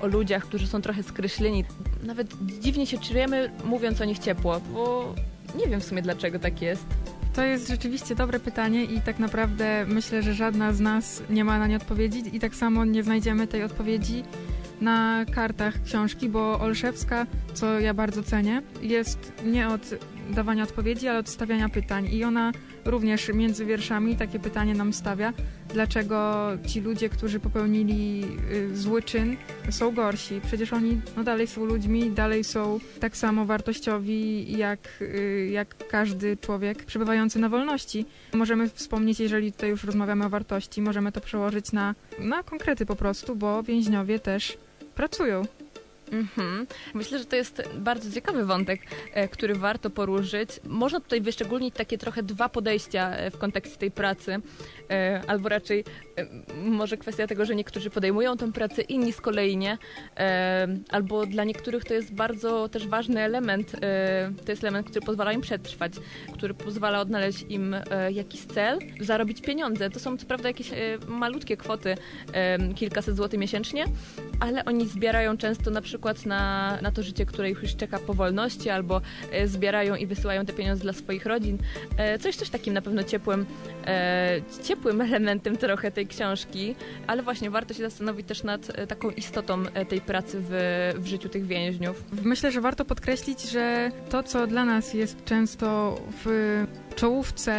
o 0.00 0.06
ludziach, 0.06 0.44
którzy 0.44 0.66
są 0.66 0.82
trochę 0.82 1.02
skreśleni. 1.02 1.64
Nawet 2.02 2.34
dziwnie 2.60 2.86
się 2.86 2.98
czujemy, 2.98 3.50
mówiąc 3.64 4.00
o 4.00 4.04
nich 4.04 4.18
ciepło, 4.18 4.60
bo 4.72 5.14
nie 5.58 5.66
wiem 5.66 5.80
w 5.80 5.84
sumie 5.84 6.02
dlaczego 6.02 6.38
tak 6.38 6.62
jest. 6.62 6.86
to 7.34 7.44
jest 7.44 7.68
rzeczywiście 7.68 8.14
dobre 8.14 8.40
pytanie 8.40 8.84
i 8.84 9.00
tak 9.00 9.18
naprawdę 9.18 9.86
myślę, 9.88 10.22
że 10.22 10.34
żadna 10.34 10.72
z 10.72 10.80
nas 10.80 11.22
nie 11.30 11.44
ma 11.44 11.58
na 11.58 11.66
nie 11.66 11.76
odpowiedzi 11.76 12.36
i 12.36 12.40
tak 12.40 12.54
samo 12.54 12.84
nie 12.84 13.02
znajdziemy 13.02 13.46
tej 13.46 13.62
odpowiedzi 13.64 14.24
na 14.80 15.24
kartach 15.34 15.82
książki, 15.82 16.28
bo 16.28 16.60
Olszewska, 16.60 17.26
co 17.54 17.80
ja 17.80 17.94
bardzo 17.94 18.22
cenię, 18.22 18.62
jest 18.82 19.32
nie 19.44 19.68
od 19.68 19.80
dawania 20.30 20.62
odpowiedzi, 20.62 21.08
ale 21.08 21.18
od 21.18 21.28
stawiania 21.28 21.68
pytań 21.68 22.08
i 22.12 22.24
ona 22.24 22.52
również 22.84 23.28
między 23.34 23.64
wierszami 23.64 24.16
takie 24.16 24.38
pytanie 24.38 24.74
nam 24.74 24.92
stawia, 24.92 25.32
dlaczego 25.72 26.48
ci 26.66 26.80
ludzie, 26.80 27.08
którzy 27.08 27.40
popełnili 27.40 28.24
y, 28.52 28.76
zły 28.76 29.02
czyn, 29.02 29.36
są 29.70 29.90
gorsi. 29.90 30.40
Przecież 30.46 30.72
oni 30.72 31.00
no, 31.16 31.24
dalej 31.24 31.46
są 31.46 31.64
ludźmi, 31.64 32.10
dalej 32.10 32.44
są 32.44 32.78
tak 33.00 33.16
samo 33.16 33.44
wartościowi 33.44 34.52
jak, 34.58 34.80
y, 35.00 35.48
jak 35.52 35.88
każdy 35.88 36.36
człowiek 36.36 36.84
przebywający 36.84 37.38
na 37.38 37.48
wolności. 37.48 38.06
Możemy 38.32 38.68
wspomnieć, 38.68 39.20
jeżeli 39.20 39.52
tutaj 39.52 39.70
już 39.70 39.84
rozmawiamy 39.84 40.26
o 40.26 40.28
wartości, 40.28 40.82
możemy 40.82 41.12
to 41.12 41.20
przełożyć 41.20 41.72
na, 41.72 41.94
na 42.18 42.42
konkrety 42.42 42.86
po 42.86 42.96
prostu, 42.96 43.36
bo 43.36 43.62
więźniowie 43.62 44.18
też 44.18 44.58
pracują. 44.94 45.42
Mhm. 46.12 46.66
Myślę, 46.94 47.18
że 47.18 47.24
to 47.24 47.36
jest 47.36 47.62
bardzo 47.74 48.12
ciekawy 48.12 48.44
wątek, 48.44 48.80
e, 49.12 49.28
który 49.28 49.54
warto 49.54 49.90
poruszyć. 49.90 50.50
Można 50.64 51.00
tutaj 51.00 51.20
wyszczególnić 51.20 51.74
takie 51.74 51.98
trochę 51.98 52.22
dwa 52.22 52.48
podejścia 52.48 53.10
e, 53.10 53.30
w 53.30 53.38
kontekście 53.38 53.76
tej 53.76 53.90
pracy, 53.90 54.36
e, 54.90 55.22
albo 55.26 55.48
raczej 55.48 55.84
może 56.64 56.96
kwestia 56.96 57.26
tego, 57.26 57.44
że 57.44 57.54
niektórzy 57.54 57.90
podejmują 57.90 58.36
tę 58.36 58.52
pracę, 58.52 58.82
inni 58.82 59.12
z 59.12 59.20
kolei 59.20 59.56
nie, 59.56 59.78
albo 60.90 61.26
dla 61.26 61.44
niektórych 61.44 61.84
to 61.84 61.94
jest 61.94 62.14
bardzo 62.14 62.68
też 62.68 62.86
ważny 62.86 63.20
element, 63.20 63.72
to 64.44 64.52
jest 64.52 64.64
element, 64.64 64.90
który 64.90 65.06
pozwala 65.06 65.32
im 65.32 65.40
przetrwać, 65.40 65.92
który 66.32 66.54
pozwala 66.54 67.00
odnaleźć 67.00 67.44
im 67.48 67.76
jakiś 68.10 68.40
cel, 68.44 68.78
zarobić 69.00 69.40
pieniądze. 69.42 69.90
To 69.90 70.00
są 70.00 70.16
co 70.16 70.26
prawda 70.26 70.48
jakieś 70.48 70.70
malutkie 71.08 71.56
kwoty, 71.56 71.94
kilkaset 72.76 73.16
złotych 73.16 73.40
miesięcznie, 73.40 73.84
ale 74.40 74.64
oni 74.64 74.88
zbierają 74.88 75.36
często 75.36 75.70
na 75.70 75.80
przykład 75.80 75.99
na, 76.26 76.78
na 76.82 76.92
to 76.92 77.02
życie, 77.02 77.26
które 77.26 77.50
ich 77.50 77.62
już 77.62 77.76
czeka 77.76 77.98
po 77.98 78.14
wolności, 78.14 78.70
albo 78.70 79.00
e, 79.32 79.48
zbierają 79.48 79.94
i 79.94 80.06
wysyłają 80.06 80.46
te 80.46 80.52
pieniądze 80.52 80.82
dla 80.82 80.92
swoich 80.92 81.26
rodzin. 81.26 81.58
E, 81.96 82.18
coś 82.18 82.36
też 82.36 82.50
takim 82.50 82.74
na 82.74 82.82
pewno 82.82 83.02
ciepłym, 83.02 83.46
e, 83.86 84.40
ciepłym 84.62 85.00
elementem 85.10 85.56
trochę 85.56 85.90
tej 85.90 86.06
książki, 86.06 86.74
ale 87.06 87.22
właśnie 87.22 87.50
warto 87.50 87.74
się 87.74 87.82
zastanowić 87.82 88.26
też 88.26 88.42
nad 88.42 88.88
taką 88.88 89.10
istotą 89.10 89.64
tej 89.88 90.00
pracy 90.00 90.38
w, 90.40 90.92
w 90.98 91.06
życiu 91.06 91.28
tych 91.28 91.46
więźniów. 91.46 92.04
Myślę, 92.24 92.52
że 92.52 92.60
warto 92.60 92.84
podkreślić, 92.84 93.42
że 93.42 93.90
to, 94.10 94.22
co 94.22 94.46
dla 94.46 94.64
nas 94.64 94.94
jest 94.94 95.24
często 95.24 95.96
w 96.24 96.64
czołówce 96.96 97.52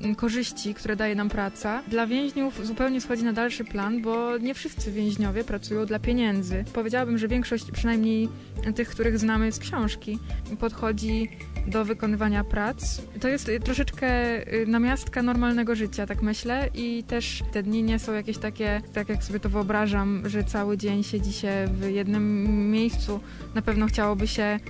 mm, 0.00 0.14
korzyści, 0.14 0.74
które 0.74 0.96
daje 0.96 1.14
nam 1.14 1.28
praca, 1.28 1.82
dla 1.88 2.06
więźniów 2.06 2.66
zupełnie 2.66 3.00
schodzi 3.00 3.24
na 3.24 3.32
dalszy 3.32 3.64
plan, 3.64 4.02
bo 4.02 4.38
nie 4.38 4.54
wszyscy 4.54 4.92
więźniowie 4.92 5.44
pracują 5.44 5.86
dla 5.86 5.98
pieniędzy. 5.98 6.64
Powiedziałabym, 6.72 7.18
że 7.18 7.28
większość, 7.28 7.70
przynajmniej 7.70 8.28
tych, 8.74 8.88
których 8.88 9.18
znamy 9.18 9.52
z 9.52 9.58
książki, 9.58 10.18
podchodzi 10.60 11.30
do 11.66 11.84
wykonywania 11.84 12.44
prac. 12.44 13.00
To 13.20 13.28
jest 13.28 13.48
y, 13.48 13.60
troszeczkę 13.60 14.08
y, 14.54 14.66
namiastka 14.66 15.22
normalnego 15.22 15.74
życia, 15.74 16.06
tak 16.06 16.22
myślę, 16.22 16.68
i 16.74 17.04
też 17.04 17.42
te 17.52 17.62
dni 17.62 17.82
nie 17.82 17.98
są 17.98 18.12
jakieś 18.12 18.38
takie, 18.38 18.82
tak 18.92 19.08
jak 19.08 19.24
sobie 19.24 19.40
to 19.40 19.48
wyobrażam, 19.48 20.28
że 20.28 20.44
cały 20.44 20.78
dzień 20.78 21.02
siedzi 21.02 21.32
się 21.32 21.68
w 21.72 21.90
jednym 21.90 22.44
miejscu. 22.70 23.20
Na 23.54 23.62
pewno 23.62 23.86
chciałoby 23.86 24.28
się 24.28 24.60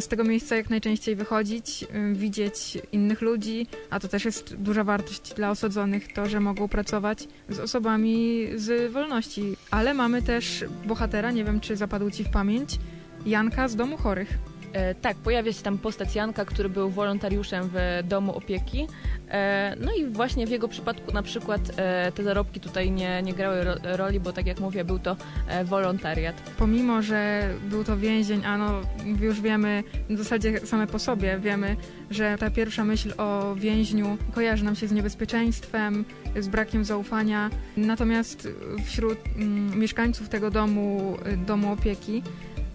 z 0.00 0.08
tego 0.08 0.24
miejsca 0.24 0.56
jak 0.56 0.70
najczęściej 0.70 1.16
wychodzić, 1.16 1.82
y, 1.82 2.14
widzieć 2.14 2.78
innych 2.92 3.20
ludzi, 3.20 3.66
a 3.90 4.00
to 4.00 4.08
też 4.08 4.24
jest 4.24 4.54
duża 4.54 4.84
wartość 4.84 5.34
dla 5.34 5.50
osadzonych, 5.50 6.12
to, 6.12 6.26
że 6.26 6.40
mogą 6.40 6.68
pracować 6.68 7.28
z 7.48 7.58
osobami 7.58 8.46
z 8.56 8.92
wolności. 8.92 9.56
Ale 9.70 9.94
mamy 9.94 10.22
też 10.22 10.64
bohatera, 10.86 11.30
nie 11.30 11.44
wiem 11.44 11.60
czy 11.60 11.76
zapadł 11.76 12.10
Ci 12.10 12.24
w 12.24 12.30
pamięć, 12.30 12.78
Janka 13.26 13.68
z 13.68 13.76
Domu 13.76 13.96
Chorych. 13.96 14.38
E, 14.72 14.94
tak, 14.94 15.16
pojawia 15.16 15.52
się 15.52 15.62
tam 15.62 15.78
postać 15.78 16.14
Janka, 16.14 16.44
który 16.44 16.68
był 16.68 16.90
wolontariuszem 16.90 17.70
w 17.72 18.02
domu 18.08 18.36
opieki. 18.36 18.86
E, 19.30 19.76
no 19.80 19.92
i 19.92 20.06
właśnie 20.06 20.46
w 20.46 20.50
jego 20.50 20.68
przypadku 20.68 21.12
na 21.12 21.22
przykład 21.22 21.60
e, 21.76 22.12
te 22.12 22.22
zarobki 22.22 22.60
tutaj 22.60 22.90
nie, 22.90 23.22
nie 23.22 23.34
grały 23.34 23.64
ro, 23.64 23.74
roli, 23.82 24.20
bo 24.20 24.32
tak 24.32 24.46
jak 24.46 24.60
mówię, 24.60 24.84
był 24.84 24.98
to 24.98 25.16
e, 25.48 25.64
wolontariat. 25.64 26.42
Pomimo, 26.58 27.02
że 27.02 27.48
był 27.70 27.84
to 27.84 27.96
więzień, 27.96 28.44
a 28.44 28.58
no 28.58 28.80
już 29.20 29.40
wiemy, 29.40 29.82
w 30.10 30.18
zasadzie 30.18 30.60
same 30.60 30.86
po 30.86 30.98
sobie 30.98 31.38
wiemy, 31.38 31.76
że 32.10 32.36
ta 32.38 32.50
pierwsza 32.50 32.84
myśl 32.84 33.12
o 33.18 33.54
więźniu 33.54 34.16
kojarzy 34.34 34.64
nam 34.64 34.76
się 34.76 34.88
z 34.88 34.92
niebezpieczeństwem, 34.92 36.04
z 36.36 36.48
brakiem 36.48 36.84
zaufania. 36.84 37.50
Natomiast 37.76 38.48
wśród 38.84 39.18
mm, 39.36 39.78
mieszkańców 39.78 40.28
tego 40.28 40.50
domu, 40.50 41.16
domu 41.46 41.72
opieki, 41.72 42.22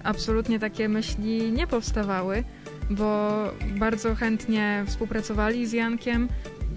absolutnie 0.05 0.59
takie 0.59 0.89
myśli 0.89 1.51
nie 1.51 1.67
powstawały, 1.67 2.43
bo 2.89 3.31
bardzo 3.79 4.15
chętnie 4.15 4.83
współpracowali 4.87 5.67
z 5.67 5.73
Jankiem. 5.73 6.29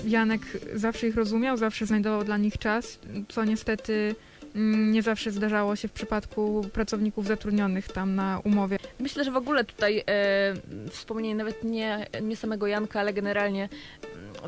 Janek 0.07 0.41
zawsze 0.75 1.09
ich 1.09 1.17
rozumiał, 1.17 1.57
zawsze 1.57 1.87
znajdował 1.87 2.25
dla 2.25 2.37
nich 2.37 2.59
czas, 2.59 2.99
co 3.29 3.45
niestety 3.45 4.15
mm, 4.55 4.93
nie 4.93 5.03
zawsze 5.03 5.31
zdarzało 5.31 5.77
się 5.77 5.89
w 5.89 5.93
przypadku 5.93 6.65
pracowników 6.73 7.27
zatrudnionych 7.27 7.89
tam 7.89 8.15
na 8.15 8.41
umowie. 8.45 8.79
Myślę, 9.01 9.25
że 9.25 9.31
w 9.31 9.37
ogóle 9.37 9.65
tutaj 9.65 10.05
e, 10.07 10.55
wspomnienie 10.91 11.35
nawet 11.35 11.65
nie, 11.65 12.07
nie 12.23 12.37
samego 12.37 12.67
Janka, 12.67 13.01
ale 13.01 13.13
generalnie 13.13 13.69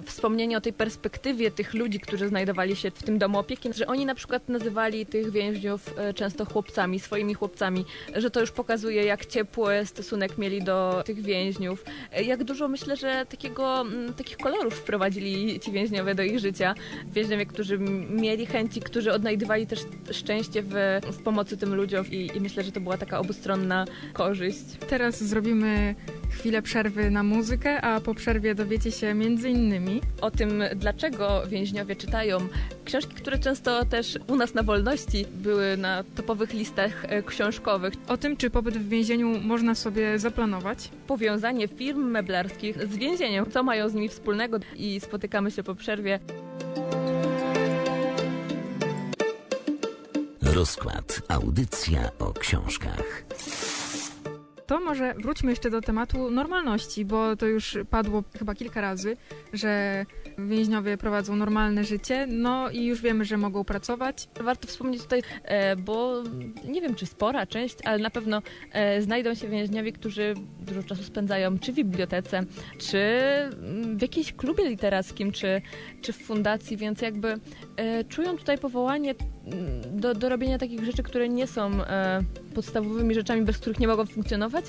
wspomnienie 0.06 0.56
o 0.56 0.60
tej 0.60 0.72
perspektywie 0.72 1.50
tych 1.50 1.74
ludzi, 1.74 2.00
którzy 2.00 2.28
znajdowali 2.28 2.76
się 2.76 2.90
w 2.90 3.02
tym 3.02 3.18
domu 3.18 3.38
opieki, 3.38 3.72
że 3.72 3.86
oni 3.86 4.06
na 4.06 4.14
przykład 4.14 4.48
nazywali 4.48 5.06
tych 5.06 5.30
więźniów 5.30 5.94
e, 5.98 6.14
często 6.14 6.44
chłopcami, 6.44 7.00
swoimi 7.00 7.34
chłopcami, 7.34 7.84
że 8.16 8.30
to 8.30 8.40
już 8.40 8.50
pokazuje, 8.50 9.04
jak 9.04 9.26
ciepły 9.26 9.86
stosunek 9.86 10.38
mieli 10.38 10.62
do 10.62 11.02
tych 11.06 11.22
więźniów. 11.22 11.84
E, 12.12 12.22
Jak 12.22 12.44
dużo 12.44 12.68
myślę, 12.68 12.96
że 12.96 13.26
takiego, 13.28 13.84
takich 14.16 14.36
kolorów 14.36 14.74
wprowadzili 14.74 15.60
ci 15.60 15.72
więźniowie 15.72 16.14
do 16.14 16.22
ich 16.22 16.38
życia. 16.38 16.74
Więźniowie, 17.12 17.46
którzy 17.46 17.78
mieli 18.10 18.46
chęci, 18.46 18.80
którzy 18.80 19.12
odnajdywali 19.12 19.66
też 19.66 19.80
szczęście 20.10 20.62
w, 20.62 20.72
w 21.12 21.22
pomocy 21.22 21.56
tym 21.56 21.74
ludziom 21.74 22.06
i, 22.10 22.30
i 22.34 22.40
myślę, 22.40 22.62
że 22.62 22.72
to 22.72 22.80
była 22.80 22.98
taka 22.98 23.18
obustronna 23.18 23.84
korzyść. 24.12 24.64
Teraz 24.88 25.22
zrobimy 25.24 25.94
chwilę 26.30 26.62
przerwy 26.62 27.10
na 27.10 27.22
muzykę, 27.22 27.80
a 27.80 28.00
po 28.00 28.14
przerwie 28.14 28.54
dowiecie 28.54 28.92
się 28.92 29.14
między 29.14 29.50
innymi 29.50 30.00
o 30.20 30.30
tym, 30.30 30.62
dlaczego 30.76 31.42
więźniowie 31.46 31.96
czytają 31.96 32.38
książki, 32.84 33.14
które 33.14 33.38
często 33.38 33.84
też 33.84 34.18
u 34.28 34.36
nas 34.36 34.54
na 34.54 34.62
wolności 34.62 35.26
były 35.34 35.76
na 35.76 36.04
topowych 36.16 36.52
listach 36.52 37.04
e, 37.04 37.22
książkowych. 37.22 37.94
o 38.08 38.16
tym, 38.16 38.36
czy 38.36 38.50
pobyt 38.50 38.78
w 38.78 38.88
więzieniu 38.88 39.40
można 39.40 39.74
sobie 39.74 40.18
zaplanować. 40.18 40.90
Powiązanie 41.06 41.68
firm 41.68 42.10
meblarskich 42.10 42.82
z 42.82 42.96
więzieniem, 42.96 43.50
co 43.50 43.62
mają 43.62 43.88
z 43.88 43.94
nimi 43.94 44.08
wspólnego 44.08 44.58
i 44.76 45.00
spotykamy 45.00 45.50
się 45.50 45.62
po 45.62 45.74
przerwie. 45.74 46.20
Rozkład. 50.42 51.22
Audycja 51.28 52.10
o 52.18 52.32
książkach. 52.32 53.24
To 54.70 54.80
może 54.80 55.14
wróćmy 55.14 55.50
jeszcze 55.50 55.70
do 55.70 55.80
tematu 55.80 56.30
normalności, 56.30 57.04
bo 57.04 57.36
to 57.36 57.46
już 57.46 57.78
padło 57.90 58.24
chyba 58.38 58.54
kilka 58.54 58.80
razy, 58.80 59.16
że 59.52 60.06
więźniowie 60.38 60.96
prowadzą 60.96 61.36
normalne 61.36 61.84
życie, 61.84 62.26
no 62.28 62.70
i 62.70 62.84
już 62.84 63.02
wiemy, 63.02 63.24
że 63.24 63.36
mogą 63.36 63.64
pracować. 63.64 64.28
Warto 64.40 64.68
wspomnieć 64.68 65.02
tutaj, 65.02 65.22
e, 65.44 65.76
bo 65.76 66.22
nie 66.64 66.80
wiem, 66.80 66.94
czy 66.94 67.06
spora 67.06 67.46
część, 67.46 67.76
ale 67.84 67.98
na 67.98 68.10
pewno 68.10 68.42
e, 68.72 69.02
znajdą 69.02 69.34
się 69.34 69.48
więźniowie, 69.48 69.92
którzy 69.92 70.34
dużo 70.60 70.82
czasu 70.82 71.02
spędzają 71.02 71.58
czy 71.58 71.72
w 71.72 71.74
bibliotece, 71.74 72.44
czy 72.78 72.98
w 73.96 74.02
jakimś 74.02 74.32
klubie 74.32 74.68
literackim, 74.68 75.32
czy, 75.32 75.62
czy 76.02 76.12
w 76.12 76.16
fundacji, 76.16 76.76
więc 76.76 77.02
jakby 77.02 77.34
czują 78.08 78.36
tutaj 78.36 78.58
powołanie 78.58 79.14
mm, 79.46 80.00
do, 80.00 80.14
do 80.14 80.28
robienia 80.28 80.58
takich 80.58 80.84
rzeczy, 80.84 81.02
które 81.02 81.28
nie 81.28 81.46
są 81.46 81.84
e, 81.84 82.20
podstawowymi 82.54 83.14
rzeczami, 83.14 83.42
bez 83.42 83.58
których 83.58 83.80
nie 83.80 83.88
mogą 83.88 84.06
funkcjonować, 84.06 84.64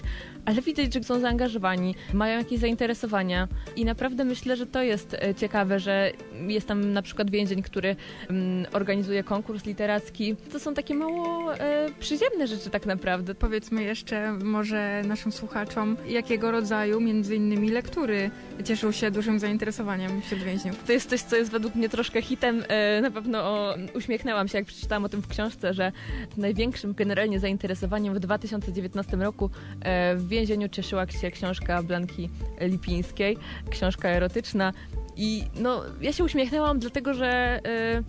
ale 0.46 0.62
widać, 0.62 0.94
że 0.94 1.04
są 1.04 1.20
zaangażowani, 1.20 1.96
mają 2.14 2.38
jakieś 2.38 2.60
zainteresowania 2.60 3.48
i 3.76 3.86
naprawdę 3.86 4.26
myślę, 4.26 4.58
że 4.58 4.66
to 4.66 4.84
jest 4.84 5.14
e, 5.14 5.36
ciekawe, 5.36 5.80
że 5.80 6.12
jest 6.48 6.68
tam 6.68 6.94
na 6.94 7.02
przykład 7.02 7.32
więzień, 7.32 7.62
który 7.62 7.96
mm, 8.30 8.66
organizuje 8.74 9.24
konkurs 9.24 9.66
literacki. 9.66 10.36
To 10.52 10.60
są 10.60 10.74
takie 10.74 10.94
mało 10.94 11.54
e, 11.56 11.88
przyziemne 12.00 12.48
rzeczy 12.48 12.70
tak 12.70 12.86
naprawdę. 12.86 13.36
Powiedzmy 13.36 13.84
jeszcze 13.84 14.32
może 14.32 15.02
naszym 15.08 15.32
słuchaczom, 15.32 15.98
jakiego 16.08 16.52
rodzaju 16.52 17.02
między 17.02 17.36
innymi 17.36 17.70
lektury 17.70 18.32
cieszą 18.64 18.92
się 18.92 19.12
dużym 19.12 19.40
zainteresowaniem 19.40 20.22
wśród 20.22 20.44
więźniów. 20.44 20.84
To 20.84 20.92
jest 20.92 21.10
coś, 21.10 21.22
co 21.22 21.36
jest 21.36 21.52
według 21.52 21.76
mnie 21.76 21.90
troszkę 21.90 22.22
hitem. 22.22 22.64
Na 23.02 23.12
pewno 23.12 23.74
uśmiechnęłam 23.96 24.48
się, 24.48 24.58
jak 24.58 24.68
przeczytałam 24.68 25.06
o 25.06 25.10
tym 25.10 25.22
w 25.22 25.28
książce, 25.28 25.74
że 25.74 25.92
największym 26.38 26.94
generalnie 26.94 27.40
zainteresowaniem 27.40 28.14
w 28.14 28.20
2019 28.20 29.18
roku 29.18 29.50
e, 29.82 30.16
w 30.16 30.28
więzieniu 30.28 30.70
cieszyła 30.70 31.08
się 31.08 31.32
książka 31.32 31.84
Blanki 31.84 32.30
Lipińskiej, 32.62 33.38
książka 33.70 34.10
erotyczna. 34.10 34.74
I 35.16 35.44
no, 35.56 35.84
ja 36.02 36.14
się 36.14 36.24
uśmiechnęłam, 36.24 36.80
dlatego 36.80 37.14
że 37.14 37.60
e, 37.66 38.04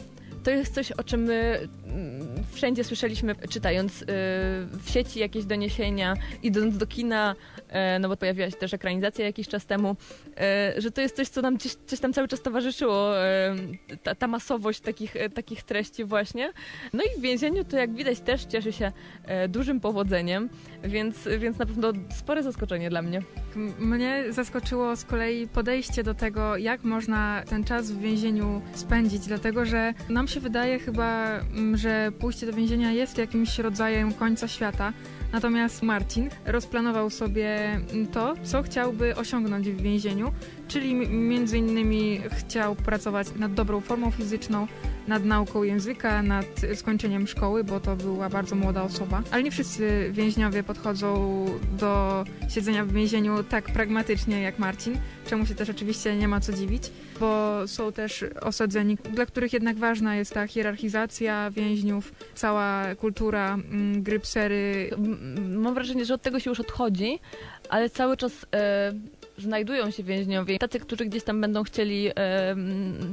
to 0.44 0.50
jest 0.50 0.74
coś, 0.74 0.92
o 0.92 1.04
czym 1.04 1.22
my 1.22 1.68
wszędzie 2.52 2.84
słyszeliśmy, 2.84 3.34
czytając 3.50 4.02
e, 4.02 4.06
w 4.82 4.90
sieci 4.90 5.20
jakieś 5.20 5.44
doniesienia, 5.44 6.14
idąc 6.42 6.76
do 6.76 6.86
kina, 6.86 7.34
e, 7.68 7.98
no 7.98 8.08
bo 8.08 8.16
pojawiła 8.16 8.50
się 8.50 8.56
też 8.56 8.74
ekranizacja 8.74 9.24
jakiś 9.24 9.48
czas 9.48 9.66
temu, 9.66 9.96
e, 10.36 10.74
że 10.76 10.90
to 10.90 11.00
jest 11.00 11.16
coś, 11.16 11.28
co 11.28 11.42
nam 11.42 11.56
gdzieś, 11.56 11.76
gdzieś 11.86 12.00
tam 12.00 12.12
cały 12.12 12.28
czas 12.28 12.42
towarzyszyło, 12.42 13.18
e, 13.18 13.56
ta, 14.02 14.14
ta 14.14 14.26
masowość 14.26 14.80
takich, 14.80 15.14
takich 15.34 15.62
treści 15.62 16.04
właśnie. 16.04 16.52
No 16.92 17.02
i 17.02 17.18
w 17.18 17.22
więzieniu 17.22 17.64
to 17.64 17.76
jak 17.76 17.94
widać 17.94 18.20
też 18.20 18.44
cieszy 18.44 18.72
się 18.72 18.92
dużym 19.48 19.80
powodzeniem, 19.80 20.48
więc, 20.84 21.28
więc 21.38 21.58
na 21.58 21.66
pewno 21.66 21.92
spore 22.16 22.42
zaskoczenie 22.42 22.90
dla 22.90 23.02
mnie. 23.02 23.22
Mnie 23.78 24.24
zaskoczyło 24.30 24.96
z 24.96 25.04
kolei 25.04 25.48
podejście 25.48 26.02
do 26.02 26.14
tego, 26.14 26.56
jak 26.56 26.84
można 26.84 27.42
ten 27.48 27.64
czas 27.64 27.90
w 27.90 28.00
więzieniu 28.00 28.62
spędzić, 28.74 29.26
dlatego 29.26 29.64
że 29.64 29.94
nam 30.08 30.28
się 30.28 30.40
wydaje 30.40 30.78
chyba, 30.78 31.38
mm, 31.38 31.76
że 31.82 32.12
pójście 32.18 32.46
do 32.46 32.52
więzienia 32.52 32.92
jest 32.92 33.18
jakimś 33.18 33.58
rodzajem 33.58 34.12
końca 34.12 34.48
świata. 34.48 34.92
Natomiast 35.32 35.82
Marcin 35.82 36.30
rozplanował 36.46 37.10
sobie 37.10 37.80
to, 38.12 38.34
co 38.42 38.62
chciałby 38.62 39.16
osiągnąć 39.16 39.70
w 39.70 39.82
więzieniu, 39.82 40.32
czyli 40.68 40.94
między 41.08 41.58
innymi 41.58 42.20
chciał 42.30 42.74
pracować 42.74 43.26
nad 43.36 43.54
dobrą 43.54 43.80
formą 43.80 44.10
fizyczną, 44.10 44.66
nad 45.08 45.24
nauką 45.24 45.62
języka, 45.62 46.22
nad 46.22 46.46
skończeniem 46.74 47.26
szkoły, 47.26 47.64
bo 47.64 47.80
to 47.80 47.96
była 47.96 48.28
bardzo 48.28 48.56
młoda 48.56 48.82
osoba. 48.82 49.22
Ale 49.30 49.42
nie 49.42 49.50
wszyscy 49.50 50.10
więźniowie 50.12 50.62
podchodzą 50.62 51.44
do 51.78 52.24
siedzenia 52.48 52.84
w 52.84 52.92
więzieniu 52.92 53.44
tak 53.44 53.64
pragmatycznie 53.64 54.42
jak 54.42 54.58
Marcin, 54.58 54.98
czemu 55.26 55.46
się 55.46 55.54
też 55.54 55.70
oczywiście 55.70 56.16
nie 56.16 56.28
ma 56.28 56.40
co 56.40 56.52
dziwić, 56.52 56.82
bo 57.20 57.62
są 57.66 57.92
też 57.92 58.24
osadzeni, 58.40 58.98
dla 59.12 59.26
których 59.26 59.52
jednak 59.52 59.76
ważna 59.76 60.16
jest 60.16 60.34
ta 60.34 60.46
hierarchizacja 60.46 61.50
więźniów, 61.50 62.12
cała 62.34 62.94
kultura 62.94 63.54
mm, 63.54 64.02
gry 64.02 64.20
psery. 64.20 64.90
Mam 65.48 65.74
wrażenie, 65.74 66.04
że 66.04 66.14
od 66.14 66.22
tego 66.22 66.40
się 66.40 66.50
już 66.50 66.60
odchodzi, 66.60 67.18
ale 67.68 67.90
cały 67.90 68.16
czas 68.16 68.46
e, 68.54 68.92
znajdują 69.42 69.90
się 69.90 70.02
więźniowie, 70.02 70.58
tacy, 70.58 70.80
którzy 70.80 71.04
gdzieś 71.04 71.24
tam 71.24 71.40
będą 71.40 71.62
chcieli 71.62 72.08
e, 72.08 72.12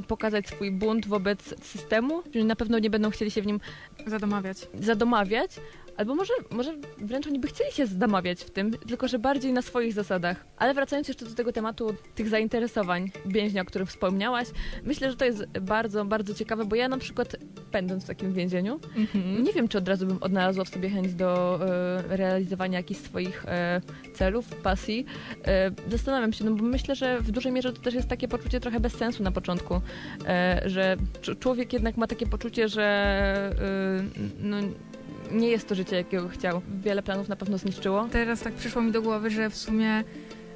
pokazać 0.08 0.48
swój 0.48 0.72
bunt 0.72 1.08
wobec 1.08 1.66
systemu, 1.66 2.24
że 2.36 2.44
na 2.44 2.56
pewno 2.56 2.80
nie 2.80 2.90
będą 2.90 3.10
chcieli 3.10 3.32
się 3.32 3.42
w 3.42 3.46
nim 3.46 3.60
zadomawiać. 4.08 4.58
zadomawiać, 4.80 5.52
albo 6.00 6.15
może, 6.15 6.34
może 6.51 6.74
wręcz 6.98 7.27
oni 7.27 7.39
by 7.39 7.48
chcieli 7.48 7.72
się 7.72 7.86
zadomawiać 7.86 8.41
w 8.44 8.50
tym, 8.50 8.72
tylko 8.72 9.08
że 9.08 9.20
bardziej 9.20 9.53
na 9.53 9.62
swoich 9.62 9.94
zasadach. 9.94 10.46
Ale 10.58 10.74
wracając 10.74 11.08
jeszcze 11.08 11.25
do 11.25 11.36
tego 11.36 11.51
tematu 11.51 11.96
tych 12.15 12.29
zainteresowań 12.29 13.12
więźnia, 13.25 13.62
o 13.62 13.65
których 13.65 13.89
wspomniałaś, 13.89 14.48
myślę, 14.84 15.12
że 15.12 15.18
to 15.18 15.25
jest 15.25 15.46
bardzo, 15.62 16.06
bardzo 16.06 16.34
ciekawe, 16.34 16.65
bo 16.65 16.75
ja 16.75 16.88
na 16.88 16.98
przykład 16.98 17.36
będąc 17.72 18.03
w 18.03 18.08
takim 18.08 18.34
więzieniu, 18.34 18.79
Mhm. 18.98 19.44
nie 19.44 19.53
wiem, 19.53 19.68
czy 19.68 19.77
od 19.77 19.88
razu 19.88 20.06
bym 20.08 20.18
odnalazła 20.22 20.63
w 20.65 20.70
sobie 20.70 20.89
chęć 20.89 21.13
do 21.13 21.60
e, 22.10 22.18
realizowania 22.18 22.77
jakichś 22.77 23.00
swoich 23.01 23.46
e, 23.48 23.82
celów, 24.13 24.46
pasji. 24.56 25.06
E, 25.46 25.72
zastanawiam 25.91 26.34
się, 26.34 26.46
no 26.46 26.51
bo 26.51 26.63
myślę, 26.63 26.96
że 26.96 27.22
w 27.22 27.32
dużej 27.32 27.51
mierze 27.51 27.74
to 27.74 27.82
też 27.82 27.94
jest 27.94 28.08
takie 28.08 28.27
poczucie 28.27 28.60
trochę 28.60 28.79
bez 28.79 28.94
sensu 28.94 29.24
na 29.24 29.32
początku, 29.32 29.82
że 30.65 30.98
cz- 31.22 31.39
człowiek 31.39 31.74
jednak 31.74 31.98
ma 31.98 32.08
takie 32.08 32.25
poczucie, 32.25 32.68
że 32.68 33.56
no, 34.39 34.58
nie 35.32 35.48
jest 35.48 35.68
to 35.68 35.76
życie, 35.76 35.96
jakiego 35.96 36.28
chciał. 36.28 36.62
Wiele 36.84 37.04
planów 37.04 37.30
na 37.30 37.36
pewno 37.36 37.58
zniszczyło. 37.58 38.08
Teraz 38.12 38.42
tak 38.42 38.54
przyszło 38.54 38.82
mi 38.82 38.92
do 38.92 39.02
głowy, 39.02 39.30
że 39.30 39.50
w 39.50 39.56
sumie 39.56 40.04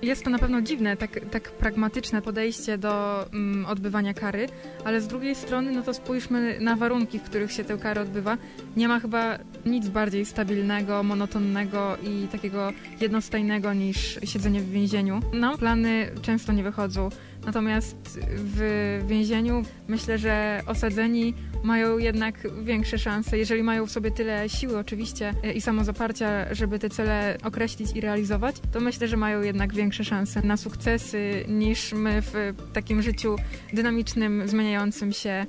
jest 0.04 0.24
to 0.24 0.30
na 0.30 0.40
pewno 0.40 0.62
dziwne, 0.62 0.98
tak, 0.98 1.20
tak 1.32 1.52
pragmatyczne 1.52 2.22
podejście 2.22 2.78
do 2.78 3.26
mm, 3.34 3.66
odbywania 3.66 4.14
kary, 4.14 4.48
ale 4.86 5.02
z 5.02 5.08
drugiej 5.08 5.36
strony, 5.36 5.72
no 5.72 5.82
to 5.82 5.94
spójrzmy 5.94 6.58
na 6.60 6.76
warunki, 6.76 7.20
w 7.20 7.24
których 7.24 7.52
się 7.52 7.64
tę 7.64 7.78
karę 7.78 8.02
odbywa. 8.02 8.38
Nie 8.76 8.88
ma 8.88 9.00
chyba 9.00 9.40
nic 9.66 9.88
bardziej 9.88 10.26
stabilnego, 10.26 11.04
monotonnego 11.04 11.98
i 12.04 12.28
takiego 12.28 12.74
jednostajnego 13.02 13.74
niż 13.74 14.20
siedzenie 14.24 14.60
w 14.60 14.70
więzieniu. 14.70 15.20
No, 15.34 15.58
plany 15.58 16.12
często 16.22 16.54
nie 16.54 16.64
wychodzą. 16.64 17.10
Natomiast 17.46 18.20
w 18.36 19.02
więzieniu 19.08 19.64
myślę, 19.88 20.18
że 20.18 20.62
osadzeni 20.66 21.34
mają 21.64 21.98
jednak 21.98 22.64
większe 22.64 22.98
szanse, 22.98 23.38
jeżeli 23.38 23.64
mają 23.64 23.86
w 23.86 23.92
sobie 23.92 24.12
tyle 24.12 24.50
siły 24.50 24.78
oczywiście 24.78 25.34
e, 25.44 25.52
i 25.52 25.62
samozaparcia, 25.62 26.54
żeby 26.54 26.80
te 26.80 26.90
cele 26.90 27.38
określić 27.44 27.90
i 27.96 28.02
realizować, 28.02 28.56
to 28.72 28.80
myślę, 28.80 29.08
że 29.08 29.18
mają 29.18 29.42
jednak 29.42 29.74
większe 29.74 30.04
szanse 30.04 30.42
na 30.42 30.58
sukcesy 30.58 31.46
niż 31.48 31.94
my 31.94 32.22
w 32.22 32.54
takim 32.74 33.02
życiu 33.02 33.36
dynamicznym, 33.74 34.48
zmieniającym 34.48 35.12
się. 35.12 35.46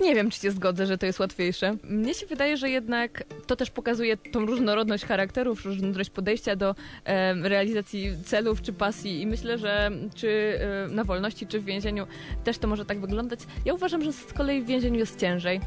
Nie 0.00 0.14
wiem, 0.14 0.30
czy 0.30 0.40
się 0.40 0.50
zgodzę, 0.50 0.86
że 0.86 0.98
to 0.98 1.06
jest 1.06 1.20
łatwiejsze. 1.20 1.76
Mnie 1.84 2.14
się 2.14 2.26
wydaje, 2.26 2.56
że 2.56 2.70
jednak 2.70 3.24
to 3.46 3.56
też 3.56 3.70
pokazuje 3.70 4.16
tą 4.16 4.46
różnorodność 4.46 5.04
charakterów, 5.04 5.64
różnorodność 5.64 6.10
podejścia 6.10 6.56
do 6.56 6.74
e, 7.04 7.34
realizacji 7.34 8.12
celów 8.24 8.62
czy 8.62 8.72
pasji 8.72 9.20
i 9.22 9.26
myślę, 9.26 9.58
że 9.58 9.90
czy 10.14 10.58
e, 10.60 10.88
na 10.94 11.04
wolności, 11.04 11.46
czy 11.46 11.60
w 11.60 11.64
więzieniu 11.64 12.06
też 12.44 12.58
to 12.58 12.68
może 12.68 12.84
tak 12.84 13.00
wyglądać. 13.00 13.40
Ja 13.64 13.74
uważam, 13.74 14.02
że 14.02 14.12
z 14.12 14.32
kolei 14.32 14.62
w 14.62 14.66
więzieniu 14.66 14.98
jest 14.98 15.20
ciężej 15.20 15.60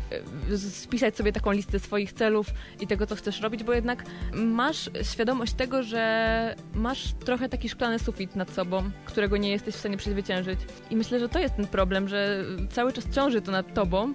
e, 0.52 0.58
spisać 0.58 1.18
sobie 1.18 1.32
taką 1.32 1.52
listę 1.52 1.80
swoich 1.80 2.14
celów 2.14 2.48
i 2.80 2.88
tego, 2.88 3.08
co 3.08 3.16
chcesz 3.16 3.42
robić, 3.42 3.64
bo 3.64 3.74
jednak 3.74 4.04
masz 4.34 4.90
świadomość 5.04 5.54
tego, 5.54 5.84
że 5.84 6.56
masz 6.74 7.14
trochę 7.26 7.50
taki 7.50 7.70
szklany 7.70 8.00
sufit 8.00 8.36
nad 8.36 8.50
sobą, 8.50 8.84
którego 9.06 9.38
nie 9.38 9.52
jesteś 9.52 9.76
w 9.76 9.80
stanie 9.80 9.98
przezwyciężyć. 9.98 10.60
I 10.90 10.96
myślę, 10.96 11.20
że 11.20 11.30
to 11.30 11.40
jest 11.40 11.56
ten 11.56 11.68
problem, 11.68 12.08
że 12.08 12.46
cały 12.72 12.94
czas 12.94 13.10
ciąży 13.10 13.42
to 13.42 13.52
nad 13.52 13.73
tobą, 13.74 14.14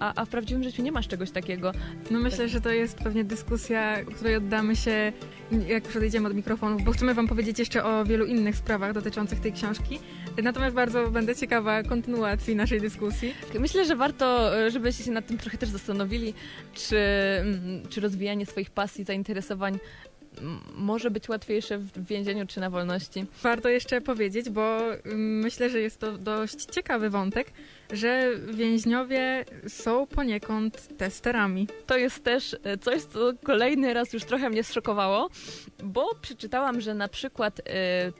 a, 0.00 0.12
a 0.16 0.24
w 0.24 0.28
prawdziwym 0.28 0.62
życiu 0.62 0.82
nie 0.82 0.92
masz 0.92 1.08
czegoś 1.08 1.30
takiego. 1.30 1.72
No 2.10 2.18
myślę, 2.18 2.48
że 2.48 2.60
to 2.60 2.70
jest 2.70 2.98
pewnie 2.98 3.24
dyskusja, 3.24 4.04
której 4.04 4.36
oddamy 4.36 4.76
się, 4.76 5.12
jak 5.68 5.86
już 5.86 5.96
odejdziemy 5.96 6.28
od 6.28 6.34
mikrofonów, 6.34 6.82
bo 6.82 6.92
chcemy 6.92 7.14
wam 7.14 7.28
powiedzieć 7.28 7.58
jeszcze 7.58 7.84
o 7.84 8.04
wielu 8.04 8.26
innych 8.26 8.56
sprawach 8.56 8.92
dotyczących 8.92 9.40
tej 9.40 9.52
książki. 9.52 9.98
Natomiast 10.42 10.74
bardzo 10.74 11.10
będę 11.10 11.36
ciekawa 11.36 11.82
kontynuacji 11.82 12.56
naszej 12.56 12.80
dyskusji. 12.80 13.34
Myślę, 13.60 13.84
że 13.84 13.96
warto, 13.96 14.50
żebyście 14.70 15.04
się 15.04 15.10
nad 15.10 15.26
tym 15.26 15.38
trochę 15.38 15.58
też 15.58 15.68
zastanowili, 15.68 16.34
czy, 16.74 16.96
mm, 16.96 17.88
czy 17.88 18.00
rozwijanie 18.00 18.46
swoich 18.46 18.70
pasji, 18.70 19.04
zainteresowań 19.04 19.78
może 20.74 21.10
być 21.10 21.28
łatwiejsze 21.28 21.78
w 21.78 22.06
więzieniu 22.06 22.46
czy 22.46 22.60
na 22.60 22.70
wolności. 22.70 23.24
Warto 23.42 23.68
jeszcze 23.68 24.00
powiedzieć, 24.00 24.50
bo 24.50 24.94
mm, 24.94 25.38
myślę, 25.38 25.70
że 25.70 25.80
jest 25.80 26.00
to 26.00 26.18
dość 26.18 26.64
ciekawy 26.64 27.10
wątek, 27.10 27.52
że 27.92 28.30
więźniowie 28.52 29.44
są 29.68 30.06
poniekąd 30.06 30.98
testerami. 30.98 31.68
To 31.86 31.96
jest 31.96 32.24
też 32.24 32.56
e, 32.64 32.78
coś, 32.78 33.02
co 33.02 33.32
kolejny 33.44 33.94
raz 33.94 34.12
już 34.12 34.24
trochę 34.24 34.50
mnie 34.50 34.64
zszokowało, 34.64 35.30
bo 35.82 36.14
przeczytałam, 36.22 36.80
że 36.80 36.94
na 36.94 37.08
przykład 37.08 37.60
e, 37.60 37.62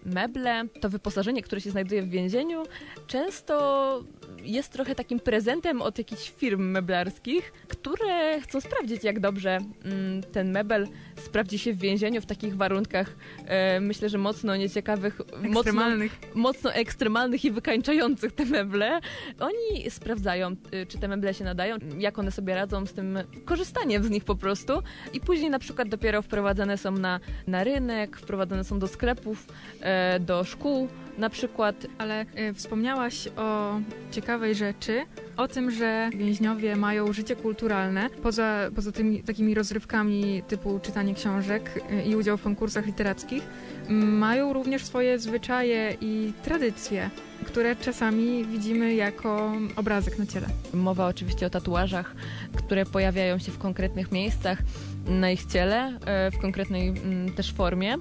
meble, 0.05 0.65
to 0.81 0.89
wyposażenie, 0.89 1.43
które 1.43 1.61
się 1.61 1.71
znajduje 1.71 2.03
w 2.03 2.09
więzieniu, 2.11 2.63
często 3.07 4.05
jest 4.43 4.73
trochę 4.73 4.95
takim 4.95 5.21
prezentem 5.21 5.83
od 5.83 5.99
jakichś 5.99 6.31
firm 6.31 6.63
meblarskich, 6.71 7.53
które 7.69 8.41
chcą 8.41 8.61
sprawdzić, 8.61 9.05
jak 9.05 9.21
dobrze 9.21 9.59
mm, 9.85 10.23
ten 10.23 10.51
mebel 10.51 10.87
sprawdzi 11.17 11.59
się 11.59 11.73
w 11.73 11.79
więzieniu 11.79 12.21
w 12.21 12.27
takich 12.27 12.57
warunkach, 12.57 13.17
e, 13.47 13.81
myślę, 13.81 14.09
że 14.09 14.19
mocno 14.19 14.57
nieciekawych, 14.57 15.19
mocno 15.43 15.61
Ekstremalnych. 15.61 16.19
mocno 16.35 16.73
ekstremalnych 16.73 17.45
i 17.45 17.51
wykańczających 17.51 18.33
te 18.33 18.45
meble. 18.45 19.01
Oni 19.41 19.91
sprawdzają, 19.91 20.51
y, 20.51 20.87
czy 20.87 20.99
te 20.99 21.09
meble 21.09 21.35
się 21.35 21.45
nadają, 21.45 21.77
jak 21.99 22.19
one 22.19 22.31
sobie 22.31 22.55
radzą 22.55 22.87
z 22.87 22.93
tym 22.93 23.19
korzystaniem 23.45 24.05
z 24.05 24.11
nich 24.11 24.25
po 24.25 24.35
prostu. 24.35 24.73
I 25.13 25.21
później 25.21 25.51
na 25.51 25.59
przykład 25.59 25.89
dopiero 25.89 26.23
wprowadzane 26.23 26.79
są 26.79 26.93
na, 26.93 27.21
na 27.47 27.65
rynek, 27.65 28.17
wprowadzane 28.17 28.65
są 28.65 28.79
do 28.79 28.89
sklepów, 28.89 29.47
e, 29.81 30.21
do 30.21 30.45
szkół 30.45 30.89
na 31.21 31.31
przykład. 31.31 31.87
Ale 31.99 32.23
y, 32.23 32.55
wspomniałaś 32.55 33.29
o 33.37 33.81
ciekawej 34.11 34.55
rzeczy, 34.55 35.03
o 35.37 35.49
tym, 35.49 35.71
że 35.71 36.11
więźniowie 36.17 36.77
mają 36.77 37.13
życie 37.13 37.37
kulturalne, 37.37 38.11
poza, 38.23 38.71
poza 38.77 38.93
tymi 38.93 39.23
takimi 39.23 39.55
rozrywkami 39.55 40.43
typu 40.49 40.81
czytanie 40.83 41.15
książek 41.15 41.83
y, 41.91 42.03
i 42.03 42.17
udział 42.17 42.37
w 42.37 42.43
konkursach 42.43 42.87
literackich, 42.87 43.43
m, 43.89 44.19
mają 44.19 44.53
również 44.53 44.85
swoje 44.85 45.19
zwyczaje 45.19 45.97
i 46.01 46.33
tradycje, 46.43 47.11
które 47.47 47.77
czasami 47.77 48.45
widzimy 48.45 48.95
jako 48.95 49.53
obrazek 49.77 50.19
na 50.19 50.27
ciele. 50.27 50.47
Mowa 50.75 51.07
oczywiście 51.07 51.47
o 51.47 51.51
tatuażach, 51.51 52.15
które 52.57 52.87
pojawiają 52.87 53.39
się 53.39 53.53
w 53.53 53.59
konkretnych 53.59 54.13
miejscach 54.13 54.59
na 55.07 55.31
ich 55.31 55.47
ciele, 55.47 55.99
e, 56.07 56.31
w 56.31 56.39
konkretnej 56.39 56.89
mm, 56.89 57.33
też 57.33 57.53
formie. 57.53 57.97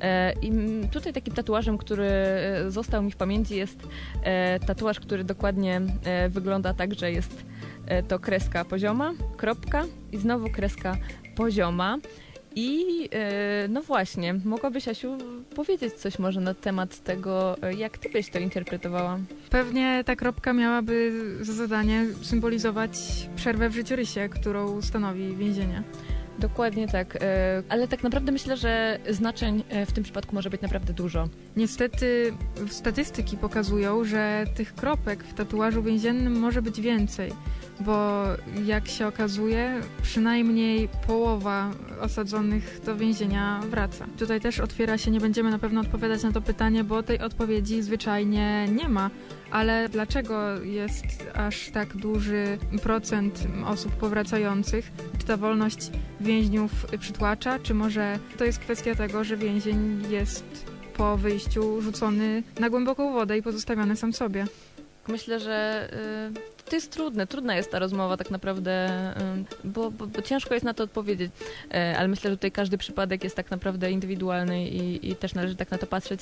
E, 0.00 0.32
I 0.42 0.52
tutaj 0.92 1.12
takim 1.12 1.34
tatuażem, 1.34 1.78
który 1.78 2.04
e, 2.04 2.70
został 2.70 3.02
mi 3.02 3.10
w 3.10 3.16
pamięci 3.16 3.56
jest 3.56 3.88
e, 4.22 4.60
tatuaż, 4.60 5.00
który 5.00 5.24
dokładnie 5.24 5.80
wygląda 6.28 6.74
tak, 6.74 6.94
że 6.94 7.12
jest 7.12 7.44
to 8.08 8.18
kreska 8.18 8.64
pozioma, 8.64 9.12
kropka 9.36 9.84
i 10.12 10.16
znowu 10.18 10.50
kreska 10.50 10.96
pozioma. 11.36 11.98
I 12.56 13.08
no 13.68 13.82
właśnie, 13.82 14.34
mogłabyś 14.34 14.88
Asiu 14.88 15.18
powiedzieć 15.54 15.94
coś 15.94 16.18
może 16.18 16.40
na 16.40 16.54
temat 16.54 17.02
tego, 17.04 17.56
jak 17.76 17.98
ty 17.98 18.10
byś 18.10 18.30
to 18.30 18.38
interpretowała? 18.38 19.18
Pewnie 19.50 20.04
ta 20.06 20.16
kropka 20.16 20.52
miałaby 20.52 21.12
za 21.40 21.52
zadanie 21.52 22.06
symbolizować 22.22 22.90
przerwę 23.36 23.68
w 23.68 23.74
życiorysie, 23.74 24.28
którą 24.28 24.82
stanowi 24.82 25.36
więzienie. 25.36 25.82
Dokładnie 26.38 26.88
tak, 26.88 27.16
e, 27.16 27.62
ale 27.68 27.88
tak 27.88 28.02
naprawdę 28.02 28.32
myślę, 28.32 28.56
że 28.56 28.98
znaczeń 29.10 29.62
e, 29.68 29.86
w 29.86 29.92
tym 29.92 30.04
przypadku 30.04 30.34
może 30.34 30.50
być 30.50 30.60
naprawdę 30.60 30.92
dużo. 30.92 31.28
Niestety 31.56 32.32
statystyki 32.68 33.36
pokazują, 33.36 34.04
że 34.04 34.44
tych 34.54 34.74
kropek 34.74 35.24
w 35.24 35.34
tatuażu 35.34 35.82
więziennym 35.82 36.38
może 36.38 36.62
być 36.62 36.80
więcej, 36.80 37.32
bo 37.80 38.24
jak 38.64 38.88
się 38.88 39.06
okazuje, 39.06 39.80
przynajmniej 40.02 40.88
połowa 41.06 41.70
osadzonych 42.00 42.80
do 42.86 42.96
więzienia 42.96 43.60
wraca. 43.70 44.06
Tutaj 44.18 44.40
też 44.40 44.60
otwiera 44.60 44.98
się, 44.98 45.10
nie 45.10 45.20
będziemy 45.20 45.50
na 45.50 45.58
pewno 45.58 45.80
odpowiadać 45.80 46.22
na 46.22 46.32
to 46.32 46.40
pytanie, 46.40 46.84
bo 46.84 47.02
tej 47.02 47.18
odpowiedzi 47.18 47.82
zwyczajnie 47.82 48.68
nie 48.68 48.88
ma. 48.88 49.10
Ale 49.50 49.88
dlaczego 49.88 50.62
jest 50.62 51.04
aż 51.34 51.70
tak 51.70 51.96
duży 51.96 52.58
procent 52.82 53.46
osób 53.66 53.92
powracających? 53.92 54.90
Czy 55.18 55.26
ta 55.26 55.36
wolność 55.36 55.90
więźniów 56.20 56.86
przytłacza, 57.00 57.58
czy 57.58 57.74
może 57.74 58.18
to 58.38 58.44
jest 58.44 58.58
kwestia 58.58 58.94
tego, 58.94 59.24
że 59.24 59.36
więzień 59.36 60.02
jest 60.10 60.70
po 60.96 61.16
wyjściu 61.16 61.80
rzucony 61.82 62.42
na 62.60 62.70
głęboką 62.70 63.12
wodę 63.12 63.38
i 63.38 63.42
pozostawiony 63.42 63.96
sam 63.96 64.12
sobie? 64.12 64.44
Myślę, 65.08 65.40
że 65.40 65.88
y, 66.36 66.59
to 66.70 66.76
jest 66.76 66.92
trudne, 66.92 67.26
trudna 67.26 67.56
jest 67.56 67.70
ta 67.70 67.78
rozmowa 67.78 68.16
tak 68.16 68.30
naprawdę, 68.30 68.90
bo, 69.64 69.90
bo, 69.90 70.06
bo, 70.06 70.22
ciężko 70.22 70.54
jest 70.54 70.64
na 70.64 70.74
to 70.74 70.84
odpowiedzieć, 70.84 71.32
e, 71.74 71.98
ale 71.98 72.08
myślę, 72.08 72.30
że 72.30 72.36
tutaj 72.36 72.52
każdy 72.52 72.78
przypadek 72.78 73.24
jest 73.24 73.36
tak 73.36 73.50
naprawdę 73.50 73.90
indywidualny 73.90 74.68
i, 74.68 75.10
i, 75.10 75.16
też 75.16 75.34
należy 75.34 75.56
tak 75.56 75.70
na 75.70 75.78
to 75.78 75.86
patrzeć. 75.86 76.20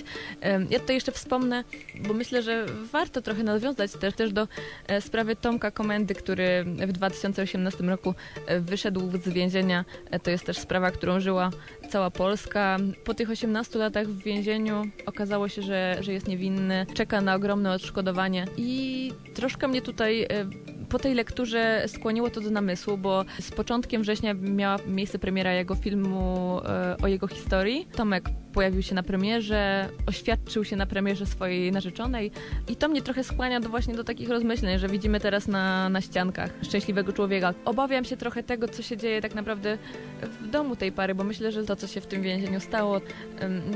Ja 0.70 0.80
tutaj 0.80 0.96
jeszcze 0.96 1.12
wspomnę, 1.12 1.64
bo 2.00 2.14
myślę, 2.14 2.42
że 2.42 2.66
warto 2.92 3.22
trochę 3.22 3.42
nawiązać 3.42 3.92
też, 3.92 4.14
też 4.14 4.32
do 4.32 4.48
e, 4.86 5.00
sprawy 5.00 5.36
Tomka 5.36 5.70
Komendy, 5.70 6.14
który 6.14 6.64
w 6.64 6.92
2018 6.92 7.84
roku 7.84 8.14
e, 8.46 8.60
wyszedł 8.60 9.10
z 9.24 9.28
więzienia. 9.28 9.84
To 10.22 10.30
jest 10.30 10.44
też 10.44 10.58
sprawa, 10.58 10.90
którą 10.90 11.20
żyła 11.20 11.50
cała 11.90 12.10
Polska. 12.10 12.76
Po 13.04 13.14
tych 13.14 13.30
18 13.30 13.78
latach 13.78 14.06
w 14.06 14.22
więzieniu 14.22 14.82
okazało 15.06 15.48
się, 15.48 15.62
że, 15.62 15.96
że 16.00 16.12
jest 16.12 16.28
niewinny, 16.28 16.86
czeka 16.94 17.20
na 17.20 17.34
ogromne 17.34 17.72
odszkodowanie 17.72 18.46
i 18.56 19.12
troszkę 19.34 19.68
mnie 19.68 19.82
tutaj 19.82 20.26
I'm. 20.38 20.77
Po 20.88 20.98
tej 20.98 21.14
lekturze 21.14 21.84
skłoniło 21.86 22.30
to 22.30 22.40
do 22.40 22.50
namysłu, 22.50 22.98
bo 22.98 23.24
z 23.40 23.50
początkiem 23.50 24.02
września 24.02 24.34
miała 24.34 24.76
miejsce 24.86 25.18
premiera 25.18 25.52
jego 25.52 25.74
filmu 25.74 26.60
e, 26.64 26.96
o 27.02 27.06
jego 27.06 27.26
historii. 27.26 27.88
Tomek 27.92 28.28
pojawił 28.52 28.82
się 28.82 28.94
na 28.94 29.02
premierze, 29.02 29.88
oświadczył 30.06 30.64
się 30.64 30.76
na 30.76 30.86
premierze 30.86 31.26
swojej 31.26 31.72
narzeczonej 31.72 32.30
i 32.68 32.76
to 32.76 32.88
mnie 32.88 33.02
trochę 33.02 33.24
skłania 33.24 33.60
do 33.60 33.68
właśnie 33.68 33.94
do 33.94 34.04
takich 34.04 34.28
rozmyśleń, 34.28 34.78
że 34.78 34.88
widzimy 34.88 35.20
teraz 35.20 35.48
na, 35.48 35.88
na 35.88 36.00
ściankach 36.00 36.50
szczęśliwego 36.62 37.12
człowieka. 37.12 37.54
Obawiam 37.64 38.04
się 38.04 38.16
trochę 38.16 38.42
tego, 38.42 38.68
co 38.68 38.82
się 38.82 38.96
dzieje 38.96 39.20
tak 39.20 39.34
naprawdę 39.34 39.78
w 40.22 40.48
domu 40.48 40.76
tej 40.76 40.92
pary, 40.92 41.14
bo 41.14 41.24
myślę, 41.24 41.52
że 41.52 41.64
to, 41.64 41.76
co 41.76 41.86
się 41.86 42.00
w 42.00 42.06
tym 42.06 42.22
więzieniu 42.22 42.60
stało, 42.60 43.00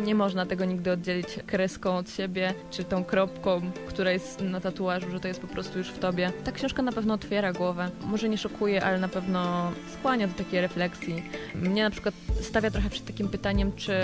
nie 0.05 0.15
można 0.15 0.47
tego 0.47 0.65
nigdy 0.65 0.93
oddzielić 0.93 1.27
kreską 1.47 1.97
od 1.97 2.11
siebie, 2.11 2.55
czy 2.71 2.85
tą 2.85 3.05
kropką, 3.05 3.63
która 3.87 4.11
jest 4.11 4.41
na 4.41 4.61
tatuażu, 4.61 5.11
że 5.11 5.21
to 5.21 5.29
jest 5.29 5.41
po 5.41 5.47
prostu 5.47 5.79
już 5.79 5.89
w 5.89 5.99
tobie. 5.99 6.33
Ta 6.45 6.53
książka 6.53 6.83
na 6.83 6.93
pewno 6.93 7.02
otwiera 7.11 7.53
głowę. 7.53 7.91
Może 8.07 8.29
nie 8.29 8.39
szokuje, 8.39 8.85
ale 8.85 8.99
na 8.99 9.09
pewno 9.09 9.73
skłania 9.93 10.29
do 10.29 10.35
takiej 10.35 10.61
refleksji. 10.61 11.23
Mnie 11.55 11.83
na 11.83 11.91
przykład 11.91 12.15
stawia 12.41 12.71
trochę 12.71 12.91
przed 12.91 13.05
takim 13.05 13.29
pytaniem, 13.29 13.73
czy 13.77 13.95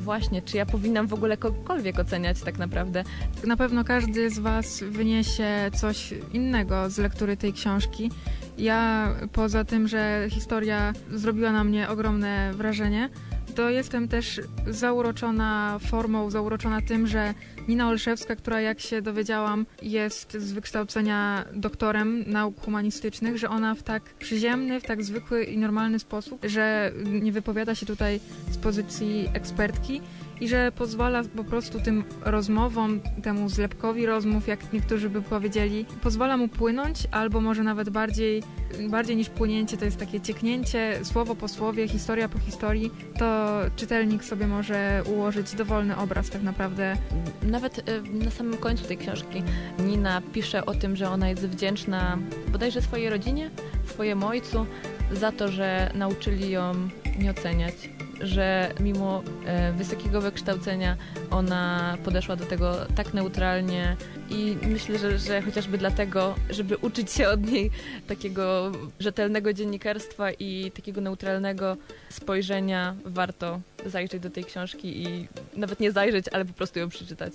właśnie, 0.00 0.42
czy 0.42 0.56
ja 0.56 0.66
powinnam 0.66 1.06
w 1.06 1.14
ogóle 1.14 1.36
kogokolwiek 1.36 1.98
oceniać 1.98 2.40
tak 2.40 2.58
naprawdę. 2.58 3.04
Na 3.46 3.56
pewno 3.56 3.84
każdy 3.84 4.30
z 4.30 4.38
Was 4.38 4.82
wyniesie 4.82 5.70
coś 5.74 6.14
innego 6.32 6.90
z 6.90 6.98
lektury 6.98 7.36
tej 7.36 7.52
książki. 7.52 8.10
Ja 8.58 9.08
poza 9.32 9.64
tym, 9.64 9.88
że 9.88 10.26
historia 10.30 10.92
zrobiła 11.12 11.52
na 11.52 11.64
mnie 11.64 11.88
ogromne 11.88 12.52
wrażenie, 12.54 13.10
to 13.52 13.70
jestem 13.70 14.08
też 14.08 14.40
zauroczona 14.66 15.78
formą, 15.78 16.30
zauroczona 16.30 16.80
tym, 16.80 17.06
że 17.06 17.34
Nina 17.68 17.88
Olszewska, 17.88 18.36
która 18.36 18.60
jak 18.60 18.80
się 18.80 19.02
dowiedziałam 19.02 19.66
jest 19.82 20.32
z 20.32 20.52
wykształcenia 20.52 21.44
doktorem 21.54 22.24
nauk 22.26 22.60
humanistycznych, 22.60 23.38
że 23.38 23.48
ona 23.48 23.74
w 23.74 23.82
tak 23.82 24.02
przyziemny, 24.02 24.80
w 24.80 24.84
tak 24.84 25.04
zwykły 25.04 25.44
i 25.44 25.58
normalny 25.58 25.98
sposób, 25.98 26.44
że 26.44 26.92
nie 27.04 27.32
wypowiada 27.32 27.74
się 27.74 27.86
tutaj 27.86 28.20
z 28.50 28.56
pozycji 28.56 29.28
ekspertki, 29.34 30.00
i 30.42 30.48
że 30.48 30.72
pozwala 30.72 31.22
po 31.36 31.44
prostu 31.44 31.80
tym 31.80 32.04
rozmowom, 32.24 33.00
temu 33.22 33.48
zlepkowi 33.48 34.06
rozmów, 34.06 34.48
jak 34.48 34.72
niektórzy 34.72 35.10
by 35.10 35.22
powiedzieli, 35.22 35.86
pozwala 36.02 36.36
mu 36.36 36.48
płynąć, 36.48 36.98
albo 37.10 37.40
może 37.40 37.62
nawet 37.62 37.90
bardziej, 37.90 38.42
bardziej 38.90 39.16
niż 39.16 39.28
płynięcie, 39.28 39.76
to 39.76 39.84
jest 39.84 39.96
takie 39.96 40.20
cieknięcie, 40.20 40.98
słowo 41.02 41.34
po 41.34 41.48
słowie, 41.48 41.88
historia 41.88 42.28
po 42.28 42.38
historii, 42.38 42.90
to 43.18 43.58
czytelnik 43.76 44.24
sobie 44.24 44.46
może 44.46 45.02
ułożyć 45.06 45.54
dowolny 45.54 45.96
obraz 45.96 46.30
tak 46.30 46.42
naprawdę. 46.42 46.96
Nawet 47.42 47.78
y, 47.78 48.02
na 48.24 48.30
samym 48.30 48.56
końcu 48.56 48.84
tej 48.84 48.96
książki 48.96 49.42
Nina 49.86 50.22
pisze 50.32 50.66
o 50.66 50.74
tym, 50.74 50.96
że 50.96 51.10
ona 51.10 51.28
jest 51.28 51.46
wdzięczna 51.46 52.18
bodajże 52.52 52.82
swojej 52.82 53.10
rodzinie, 53.10 53.50
swojemu 53.86 54.26
ojcu, 54.26 54.66
za 55.12 55.32
to, 55.32 55.48
że 55.48 55.90
nauczyli 55.94 56.50
ją 56.50 56.72
nie 57.18 57.30
oceniać, 57.30 57.74
że 58.22 58.72
mimo 58.80 59.22
e, 59.46 59.72
wysokiego 59.72 60.20
wykształcenia 60.20 60.96
ona 61.30 61.96
podeszła 62.04 62.36
do 62.36 62.44
tego 62.44 62.76
tak 62.94 63.14
neutralnie 63.14 63.96
i 64.30 64.56
myślę, 64.68 64.98
że, 64.98 65.18
że 65.18 65.42
chociażby 65.42 65.78
dlatego, 65.78 66.34
żeby 66.50 66.76
uczyć 66.76 67.12
się 67.12 67.28
od 67.28 67.50
niej 67.50 67.70
takiego 68.06 68.72
rzetelnego 69.00 69.52
dziennikarstwa 69.52 70.32
i 70.32 70.70
takiego 70.74 71.00
neutralnego 71.00 71.76
spojrzenia, 72.10 72.94
warto 73.04 73.60
zajrzeć 73.86 74.22
do 74.22 74.30
tej 74.30 74.44
książki 74.44 75.02
i 75.02 75.28
nawet 75.56 75.80
nie 75.80 75.92
zajrzeć, 75.92 76.28
ale 76.32 76.44
po 76.44 76.52
prostu 76.52 76.78
ją 76.78 76.88
przeczytać. 76.88 77.32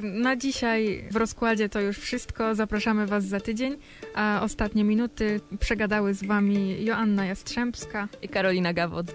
Na 0.00 0.36
dzisiaj 0.36 1.04
w 1.10 1.16
rozkładzie 1.16 1.68
to 1.68 1.80
już 1.80 1.98
wszystko. 1.98 2.54
Zapraszamy 2.54 3.06
Was 3.06 3.24
za 3.24 3.40
tydzień, 3.40 3.76
a 4.14 4.40
ostatnie 4.42 4.84
minuty 4.84 5.40
przegadały 5.60 6.14
z 6.14 6.24
Wami 6.24 6.84
Joanna 6.84 7.26
Jastrzębska 7.26 8.08
i 8.22 8.28
Karolina 8.28 8.72
Gawodz. 8.72 9.14